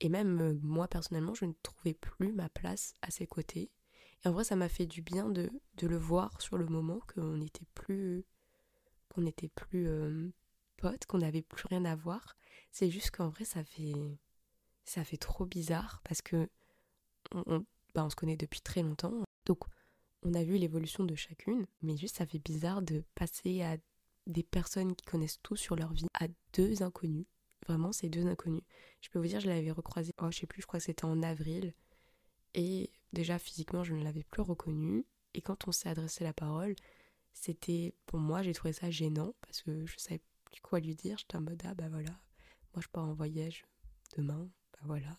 Et 0.00 0.08
même 0.08 0.40
euh, 0.40 0.58
moi, 0.62 0.86
personnellement, 0.86 1.34
je 1.34 1.44
ne 1.44 1.52
trouvais 1.62 1.94
plus 1.94 2.32
ma 2.32 2.48
place 2.48 2.94
à 3.02 3.10
ses 3.10 3.26
côtés. 3.26 3.70
Et 4.24 4.28
en 4.28 4.32
vrai, 4.32 4.44
ça 4.44 4.56
m'a 4.56 4.68
fait 4.68 4.86
du 4.86 5.02
bien 5.02 5.28
de, 5.28 5.50
de, 5.76 5.86
le 5.86 5.96
voir 5.96 6.40
sur 6.40 6.56
le 6.56 6.66
moment, 6.66 7.00
qu'on 7.14 7.36
n'était 7.36 7.66
plus, 7.74 8.24
qu'on 9.08 9.22
n'était 9.22 9.48
plus 9.48 9.88
euh, 9.88 10.30
qu'on 11.06 11.18
n'avait 11.18 11.42
plus 11.42 11.66
rien 11.68 11.84
à 11.84 11.94
voir. 11.94 12.36
C'est 12.70 12.90
juste 12.90 13.10
qu'en 13.10 13.28
vrai, 13.28 13.44
ça 13.44 13.64
fait, 13.64 14.18
ça 14.84 15.04
fait 15.04 15.16
trop 15.16 15.46
bizarre 15.46 16.00
parce 16.04 16.22
que 16.22 16.48
on, 17.32 17.64
bah, 17.94 18.04
on 18.04 18.10
se 18.10 18.16
connaît 18.16 18.36
depuis 18.36 18.60
très 18.60 18.82
longtemps. 18.82 19.22
Donc, 19.46 19.60
on 20.22 20.34
a 20.34 20.42
vu 20.42 20.56
l'évolution 20.56 21.04
de 21.04 21.14
chacune, 21.14 21.66
mais 21.82 21.96
juste 21.96 22.16
ça 22.16 22.26
fait 22.26 22.38
bizarre 22.38 22.82
de 22.82 23.04
passer 23.14 23.62
à 23.62 23.76
des 24.26 24.42
personnes 24.42 24.94
qui 24.96 25.04
connaissent 25.04 25.40
tout 25.42 25.56
sur 25.56 25.76
leur 25.76 25.92
vie 25.92 26.06
à 26.18 26.26
deux 26.54 26.82
inconnus. 26.82 27.26
Vraiment, 27.66 27.92
c'est 27.92 28.08
deux 28.08 28.26
inconnus. 28.26 28.62
Je 29.00 29.10
peux 29.10 29.18
vous 29.18 29.26
dire, 29.26 29.40
je 29.40 29.48
l'avais 29.48 29.70
recroisé, 29.70 30.12
oh, 30.22 30.30
je 30.30 30.38
sais 30.38 30.46
plus, 30.46 30.62
je 30.62 30.66
crois 30.66 30.80
que 30.80 30.86
c'était 30.86 31.04
en 31.04 31.22
avril. 31.22 31.74
Et 32.54 32.90
déjà, 33.12 33.38
physiquement, 33.38 33.84
je 33.84 33.94
ne 33.94 34.02
l'avais 34.02 34.24
plus 34.24 34.42
reconnu. 34.42 35.06
Et 35.34 35.42
quand 35.42 35.68
on 35.68 35.72
s'est 35.72 35.88
adressé 35.88 36.24
la 36.24 36.32
parole, 36.32 36.74
c'était, 37.32 37.94
pour 38.06 38.18
moi, 38.18 38.42
j'ai 38.42 38.52
trouvé 38.52 38.72
ça 38.72 38.90
gênant 38.90 39.34
parce 39.42 39.62
que 39.62 39.84
je 39.86 39.98
savais 39.98 40.22
plus 40.54 40.62
quoi 40.62 40.80
lui 40.80 40.94
dire. 40.94 41.18
J'étais 41.18 41.36
en 41.36 41.40
mode, 41.40 41.60
ah 41.64 41.74
bah 41.74 41.88
voilà, 41.90 42.10
moi 42.72 42.82
je 42.82 42.88
pars 42.88 43.04
en 43.04 43.12
voyage 43.12 43.64
demain, 44.16 44.48
bah 44.72 44.80
voilà, 44.84 45.18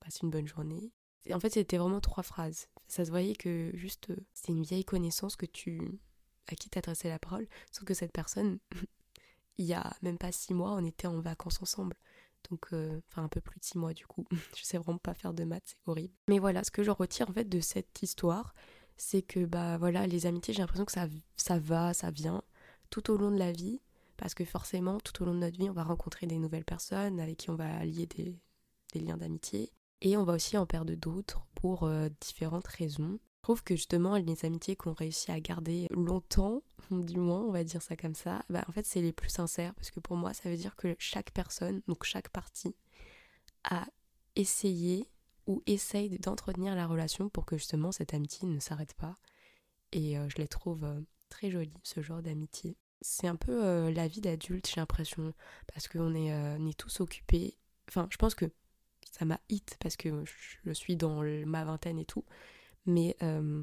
passe 0.00 0.20
une 0.20 0.30
bonne 0.30 0.46
journée. 0.46 0.92
En 1.32 1.40
fait, 1.40 1.50
c'était 1.50 1.76
vraiment 1.76 2.00
trois 2.00 2.22
phrases. 2.22 2.68
Ça 2.88 3.04
se 3.04 3.10
voyait 3.10 3.36
que 3.36 3.70
juste, 3.74 4.10
euh, 4.10 4.16
c'est 4.32 4.52
une 4.52 4.62
vieille 4.62 4.84
connaissance 4.84 5.36
que 5.36 5.46
tu, 5.46 6.00
à 6.46 6.54
qui 6.54 6.70
t'adressais 6.70 7.08
la 7.08 7.18
parole, 7.18 7.46
sauf 7.70 7.84
que 7.84 7.94
cette 7.94 8.12
personne, 8.12 8.58
il 9.58 9.66
y 9.66 9.74
a 9.74 9.92
même 10.02 10.18
pas 10.18 10.32
six 10.32 10.54
mois, 10.54 10.72
on 10.72 10.84
était 10.84 11.06
en 11.06 11.20
vacances 11.20 11.60
ensemble. 11.60 11.96
Donc, 12.50 12.72
euh, 12.72 13.00
enfin, 13.08 13.24
un 13.24 13.28
peu 13.28 13.42
plus 13.42 13.60
de 13.60 13.64
six 13.64 13.76
mois 13.76 13.92
du 13.92 14.06
coup. 14.06 14.24
je 14.56 14.64
sais 14.64 14.78
vraiment 14.78 14.98
pas 14.98 15.14
faire 15.14 15.34
de 15.34 15.44
maths, 15.44 15.64
c'est 15.66 15.90
horrible. 15.90 16.14
Mais 16.28 16.38
voilà, 16.38 16.64
ce 16.64 16.70
que 16.70 16.82
je 16.82 16.90
retire 16.90 17.28
en 17.28 17.32
fait 17.34 17.48
de 17.48 17.60
cette 17.60 18.02
histoire, 18.02 18.54
c'est 18.96 19.22
que, 19.22 19.44
bah 19.44 19.76
voilà, 19.78 20.06
les 20.06 20.26
amitiés, 20.26 20.54
j'ai 20.54 20.60
l'impression 20.60 20.86
que 20.86 20.92
ça, 20.92 21.06
ça 21.36 21.58
va, 21.58 21.92
ça 21.92 22.10
vient 22.10 22.42
tout 22.88 23.10
au 23.10 23.16
long 23.16 23.30
de 23.30 23.38
la 23.38 23.52
vie 23.52 23.80
parce 24.20 24.34
que 24.34 24.44
forcément, 24.44 25.00
tout 25.00 25.22
au 25.22 25.24
long 25.24 25.32
de 25.32 25.38
notre 25.38 25.56
vie, 25.58 25.70
on 25.70 25.72
va 25.72 25.82
rencontrer 25.82 26.26
des 26.26 26.36
nouvelles 26.36 26.66
personnes 26.66 27.20
avec 27.20 27.38
qui 27.38 27.48
on 27.48 27.54
va 27.54 27.82
lier 27.86 28.06
des, 28.06 28.38
liens 29.00 29.16
d'amitié. 29.16 29.72
Et 30.02 30.18
on 30.18 30.24
va 30.24 30.34
aussi 30.34 30.58
en 30.58 30.66
perdre 30.66 30.94
d'autres 30.94 31.46
pour 31.54 31.84
euh, 31.84 32.10
différentes 32.20 32.66
raisons. 32.66 33.18
Je 33.38 33.42
trouve 33.42 33.64
que 33.64 33.74
justement, 33.74 34.18
les 34.18 34.44
amitiés 34.44 34.76
qu'on 34.76 34.92
réussit 34.92 35.30
à 35.30 35.40
garder 35.40 35.86
longtemps, 35.90 36.62
du 36.90 37.16
moins, 37.16 37.40
on 37.40 37.50
va 37.50 37.64
dire 37.64 37.80
ça 37.80 37.96
comme 37.96 38.14
ça, 38.14 38.42
bah, 38.50 38.62
en 38.68 38.72
fait, 38.72 38.84
c'est 38.84 39.00
les 39.00 39.12
plus 39.12 39.30
sincères. 39.30 39.74
Parce 39.74 39.90
que 39.90 40.00
pour 40.00 40.18
moi, 40.18 40.34
ça 40.34 40.50
veut 40.50 40.56
dire 40.58 40.76
que 40.76 40.94
chaque 40.98 41.30
personne, 41.30 41.80
donc 41.88 42.04
chaque 42.04 42.28
partie, 42.28 42.76
a 43.64 43.86
essayé 44.36 45.08
ou 45.46 45.62
essaye 45.64 46.18
d'entretenir 46.18 46.74
la 46.74 46.86
relation 46.86 47.30
pour 47.30 47.46
que 47.46 47.56
justement 47.56 47.90
cette 47.90 48.12
amitié 48.12 48.46
ne 48.46 48.60
s'arrête 48.60 48.92
pas. 48.92 49.14
Et 49.92 50.18
euh, 50.18 50.28
je 50.28 50.36
les 50.36 50.46
trouve 50.46 50.84
euh, 50.84 51.00
très 51.30 51.50
jolies, 51.50 51.72
ce 51.84 52.02
genre 52.02 52.20
d'amitié. 52.20 52.76
C'est 53.02 53.26
un 53.26 53.36
peu 53.36 53.64
euh, 53.64 53.90
la 53.92 54.08
vie 54.08 54.20
d'adulte, 54.20 54.68
j'ai 54.68 54.80
l'impression, 54.80 55.32
parce 55.72 55.88
qu'on 55.88 56.14
est, 56.14 56.32
euh, 56.32 56.66
est 56.66 56.78
tous 56.78 57.00
occupés. 57.00 57.56
Enfin, 57.88 58.06
je 58.10 58.16
pense 58.16 58.34
que 58.34 58.46
ça 59.10 59.24
m'a 59.24 59.40
hit 59.48 59.76
parce 59.80 59.96
que 59.96 60.24
je 60.64 60.72
suis 60.72 60.96
dans 60.96 61.22
ma 61.46 61.64
vingtaine 61.64 61.98
et 61.98 62.04
tout. 62.04 62.24
Mais 62.86 63.16
euh, 63.22 63.62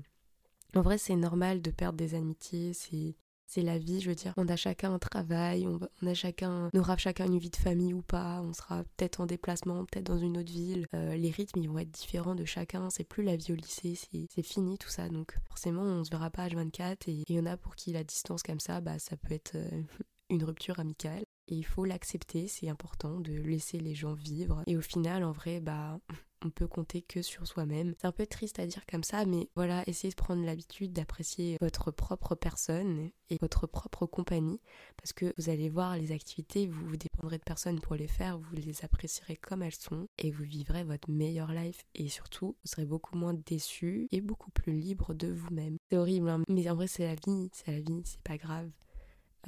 en 0.76 0.82
vrai, 0.82 0.98
c'est 0.98 1.16
normal 1.16 1.62
de 1.62 1.72
perdre 1.72 1.98
des 1.98 2.16
amitiés, 2.16 2.74
c'est 2.74 3.16
c'est 3.48 3.62
la 3.62 3.78
vie, 3.78 4.02
je 4.02 4.10
veux 4.10 4.16
dire. 4.16 4.34
On 4.38 4.48
a 4.50 4.58
chacun 4.58 4.94
un 4.94 5.00
travail, 5.00 5.66
on, 5.66 5.80
a 6.06 6.14
chacun, 6.14 6.70
on 6.74 6.80
aura 6.80 6.98
chacun 6.98 7.26
une 7.26 7.40
vie 7.40 7.50
de 7.50 7.56
famille 7.56 7.94
ou 7.94 8.02
pas, 8.02 8.42
on 8.42 8.54
sera 8.54 8.84
peut-être 8.84 9.22
en 9.22 9.26
déplacement, 9.26 9.86
peut-être 9.86 10.06
dans 10.06 10.18
une 10.18 10.38
autre 10.38 10.52
ville. 10.52 10.86
Euh, 10.94 11.16
les 11.16 11.32
rythmes, 11.32 11.60
ils 11.62 11.70
vont 11.70 11.80
être 11.80 11.90
différents 11.90 12.36
de 12.36 12.46
chacun, 12.46 12.90
c'est 12.90 13.06
plus 13.06 13.24
la 13.24 13.38
vie 13.38 13.54
au 13.54 13.56
lycée, 13.56 13.96
c'est 13.96 14.44
fini 14.44 14.78
tout 14.78 14.90
ça. 14.90 15.08
Donc 15.08 15.34
forcément, 15.48 15.84
on 15.84 16.04
se 16.04 16.12
verra 16.12 16.30
pas 16.30 16.48
H24 16.48 17.10
et 17.10 17.24
il 17.28 17.36
y 17.36 17.40
en 17.40 17.46
a 17.46 17.56
pour 17.56 17.76
qui 17.76 17.94
la 17.94 18.04
distance 18.04 18.44
comme 18.44 18.60
ça, 18.60 18.82
bah 18.82 19.00
ça 19.00 19.16
peut 19.16 19.34
être 19.34 19.56
euh, 19.56 19.82
une 20.30 20.44
rupture 20.44 20.80
amicale. 20.80 21.24
Et 21.48 21.56
il 21.56 21.66
faut 21.66 21.86
l'accepter, 21.86 22.48
c'est 22.48 22.70
important 22.70 23.20
de 23.20 23.32
laisser 23.32 23.80
les 23.80 23.96
gens 23.96 24.14
vivre. 24.14 24.64
Et 24.68 24.78
au 24.78 24.82
final, 24.82 25.24
en 25.24 25.32
vrai, 25.32 25.60
bah 25.60 26.00
on 26.46 26.50
peut 26.50 26.68
compter 26.68 27.02
que 27.02 27.22
sur 27.22 27.48
soi-même. 27.48 27.94
C'est 28.00 28.08
un 28.08 28.12
peu 28.12 28.26
triste 28.26 28.60
à 28.60 28.68
dire 28.68 28.86
comme 28.86 29.04
ça, 29.04 29.26
mais 29.26 29.50
voilà, 29.56 29.84
essayez 29.88 30.12
de 30.12 30.16
prendre 30.16 30.46
l'habitude 30.46 30.94
d'apprécier 30.94 31.58
votre 31.62 31.92
propre 31.92 32.36
personne 32.36 33.10
et 33.30 33.38
votre 33.42 33.68
propre 33.68 34.06
compagnie, 34.06 34.60
parce 34.98 35.14
que 35.14 35.34
vous 35.38 35.50
allez 35.50 35.70
voir 35.70 35.98
les 35.98 36.12
activités, 36.12 36.68
vous 36.68 36.86
vous 36.88 36.98
dépendrez 36.98 37.38
de 37.38 37.44
personne 37.44 37.80
pour 37.80 37.96
les 37.96 38.08
faire, 38.08 38.38
vous 38.38 38.56
les 38.56 38.86
apprécierez 38.86 39.36
comme 39.36 39.64
elles 39.64 39.74
sont, 39.74 40.08
et 40.18 40.32
vous 40.32 40.44
vivrez 40.44 40.84
votre 40.84 41.10
meilleure 41.10 41.52
life, 41.52 41.84
et 41.96 42.08
surtout, 42.08 42.56
vous 42.64 42.70
serez 42.70 42.86
beaucoup 42.86 43.18
moins 43.18 43.34
déçu 43.34 44.08
et 44.12 44.22
beaucoup 44.22 44.52
plus 44.52 44.74
libre 44.74 45.14
de 45.14 45.32
vous-même. 45.32 45.78
C'est 45.90 45.98
horrible, 45.98 46.30
hein, 46.30 46.44
mais 46.48 46.70
en 46.70 46.76
vrai, 46.76 46.88
c'est 46.88 47.06
la 47.06 47.16
vie, 47.16 47.50
c'est 47.52 47.72
la 47.72 47.82
vie, 47.82 48.02
c'est 48.06 48.22
pas 48.22 48.38
grave. 48.38 48.70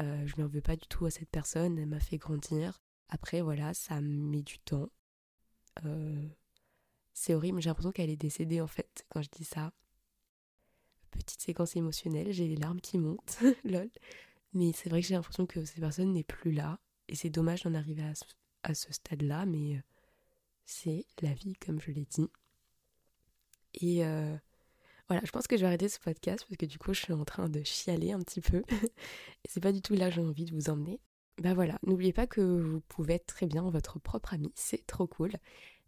Euh, 0.01 0.25
je 0.25 0.41
n'en 0.41 0.47
veux 0.47 0.61
pas 0.61 0.75
du 0.75 0.87
tout 0.87 1.05
à 1.05 1.11
cette 1.11 1.29
personne, 1.29 1.77
elle 1.77 1.87
m'a 1.87 1.99
fait 1.99 2.17
grandir. 2.17 2.81
Après, 3.09 3.41
voilà, 3.41 3.73
ça 3.73 3.99
met 4.01 4.41
du 4.41 4.59
temps. 4.59 4.89
Euh, 5.85 6.27
c'est 7.13 7.33
horrible, 7.33 7.61
j'ai 7.61 7.69
l'impression 7.69 7.91
qu'elle 7.91 8.09
est 8.09 8.15
décédée 8.15 8.61
en 8.61 8.67
fait 8.67 9.05
quand 9.09 9.21
je 9.21 9.29
dis 9.29 9.43
ça. 9.43 9.73
Petite 11.11 11.41
séquence 11.41 11.75
émotionnelle, 11.75 12.31
j'ai 12.31 12.47
les 12.47 12.55
larmes 12.55 12.79
qui 12.81 12.97
montent, 12.97 13.39
lol. 13.65 13.89
Mais 14.53 14.71
c'est 14.73 14.89
vrai 14.89 15.01
que 15.01 15.07
j'ai 15.07 15.15
l'impression 15.15 15.45
que 15.45 15.65
ces 15.65 15.81
personnes 15.81 16.13
n'est 16.13 16.23
plus 16.23 16.51
là. 16.51 16.79
Et 17.07 17.15
c'est 17.15 17.29
dommage 17.29 17.63
d'en 17.63 17.73
arriver 17.73 18.03
à 18.63 18.73
ce, 18.73 18.93
stade-là, 18.93 19.45
mais 19.45 19.75
euh, 19.75 19.81
c'est 20.65 21.05
la 21.21 21.33
vie, 21.33 21.53
comme 21.55 21.81
je 21.81 21.91
l'ai 21.91 22.05
dit. 22.05 22.29
Et 23.75 24.05
euh, 24.05 24.37
voilà, 25.09 25.23
je 25.25 25.31
pense 25.31 25.47
que 25.47 25.57
je 25.57 25.61
vais 25.61 25.67
arrêter 25.67 25.89
ce 25.89 25.99
podcast 25.99 26.45
parce 26.47 26.57
que 26.57 26.65
du 26.65 26.77
coup, 26.77 26.93
je 26.93 27.01
suis 27.01 27.13
en 27.13 27.25
train 27.25 27.49
de 27.49 27.63
chialer 27.63 28.11
un 28.11 28.19
petit 28.19 28.41
peu. 28.41 28.63
c'est 29.49 29.61
pas 29.61 29.71
du 29.71 29.81
tout 29.81 29.95
là 29.95 30.09
que 30.09 30.15
j'ai 30.15 30.21
envie 30.21 30.45
de 30.45 30.53
vous 30.53 30.69
emmener. 30.69 30.99
Bah 31.41 31.53
voilà, 31.53 31.79
n'oubliez 31.83 32.13
pas 32.13 32.27
que 32.27 32.41
vous 32.41 32.81
pouvez 32.81 33.15
être 33.15 33.25
très 33.25 33.47
bien 33.47 33.67
votre 33.69 33.97
propre 33.97 34.33
ami, 34.33 34.51
c'est 34.55 34.85
trop 34.85 35.07
cool. 35.07 35.31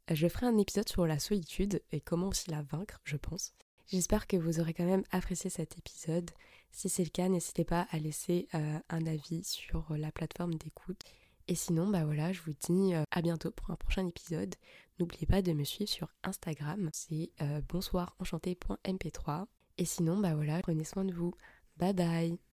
Je 0.09 0.27
ferai 0.27 0.47
un 0.47 0.57
épisode 0.57 0.89
sur 0.89 1.05
la 1.05 1.19
solitude 1.19 1.81
et 1.91 2.01
comment 2.01 2.29
aussi 2.29 2.49
la 2.49 2.63
vaincre, 2.63 2.99
je 3.03 3.17
pense. 3.17 3.53
J'espère 3.87 4.27
que 4.27 4.37
vous 4.37 4.59
aurez 4.59 4.73
quand 4.73 4.85
même 4.85 5.03
apprécié 5.11 5.49
cet 5.49 5.77
épisode. 5.77 6.31
Si 6.71 6.89
c'est 6.89 7.03
le 7.03 7.09
cas, 7.09 7.27
n'hésitez 7.27 7.65
pas 7.65 7.87
à 7.91 7.99
laisser 7.99 8.47
euh, 8.55 8.79
un 8.89 9.05
avis 9.05 9.43
sur 9.43 9.85
la 9.97 10.11
plateforme 10.11 10.55
d'écoute. 10.55 11.01
Et 11.47 11.55
sinon, 11.55 11.89
bah 11.89 12.05
voilà, 12.05 12.31
je 12.31 12.41
vous 12.41 12.53
dis 12.53 12.95
euh, 12.95 13.03
à 13.11 13.21
bientôt 13.21 13.51
pour 13.51 13.69
un 13.71 13.75
prochain 13.75 14.07
épisode. 14.07 14.55
N'oubliez 15.01 15.25
pas 15.25 15.41
de 15.41 15.51
me 15.53 15.63
suivre 15.63 15.89
sur 15.89 16.13
Instagram, 16.23 16.91
c'est 16.93 17.31
euh, 17.41 17.59
bonsoirenchanté.mp3. 17.67 19.47
Et 19.79 19.85
sinon, 19.85 20.19
bah 20.19 20.35
voilà, 20.35 20.61
prenez 20.61 20.83
soin 20.83 21.05
de 21.05 21.11
vous. 21.11 21.33
Bye 21.77 21.93
bye 21.95 22.50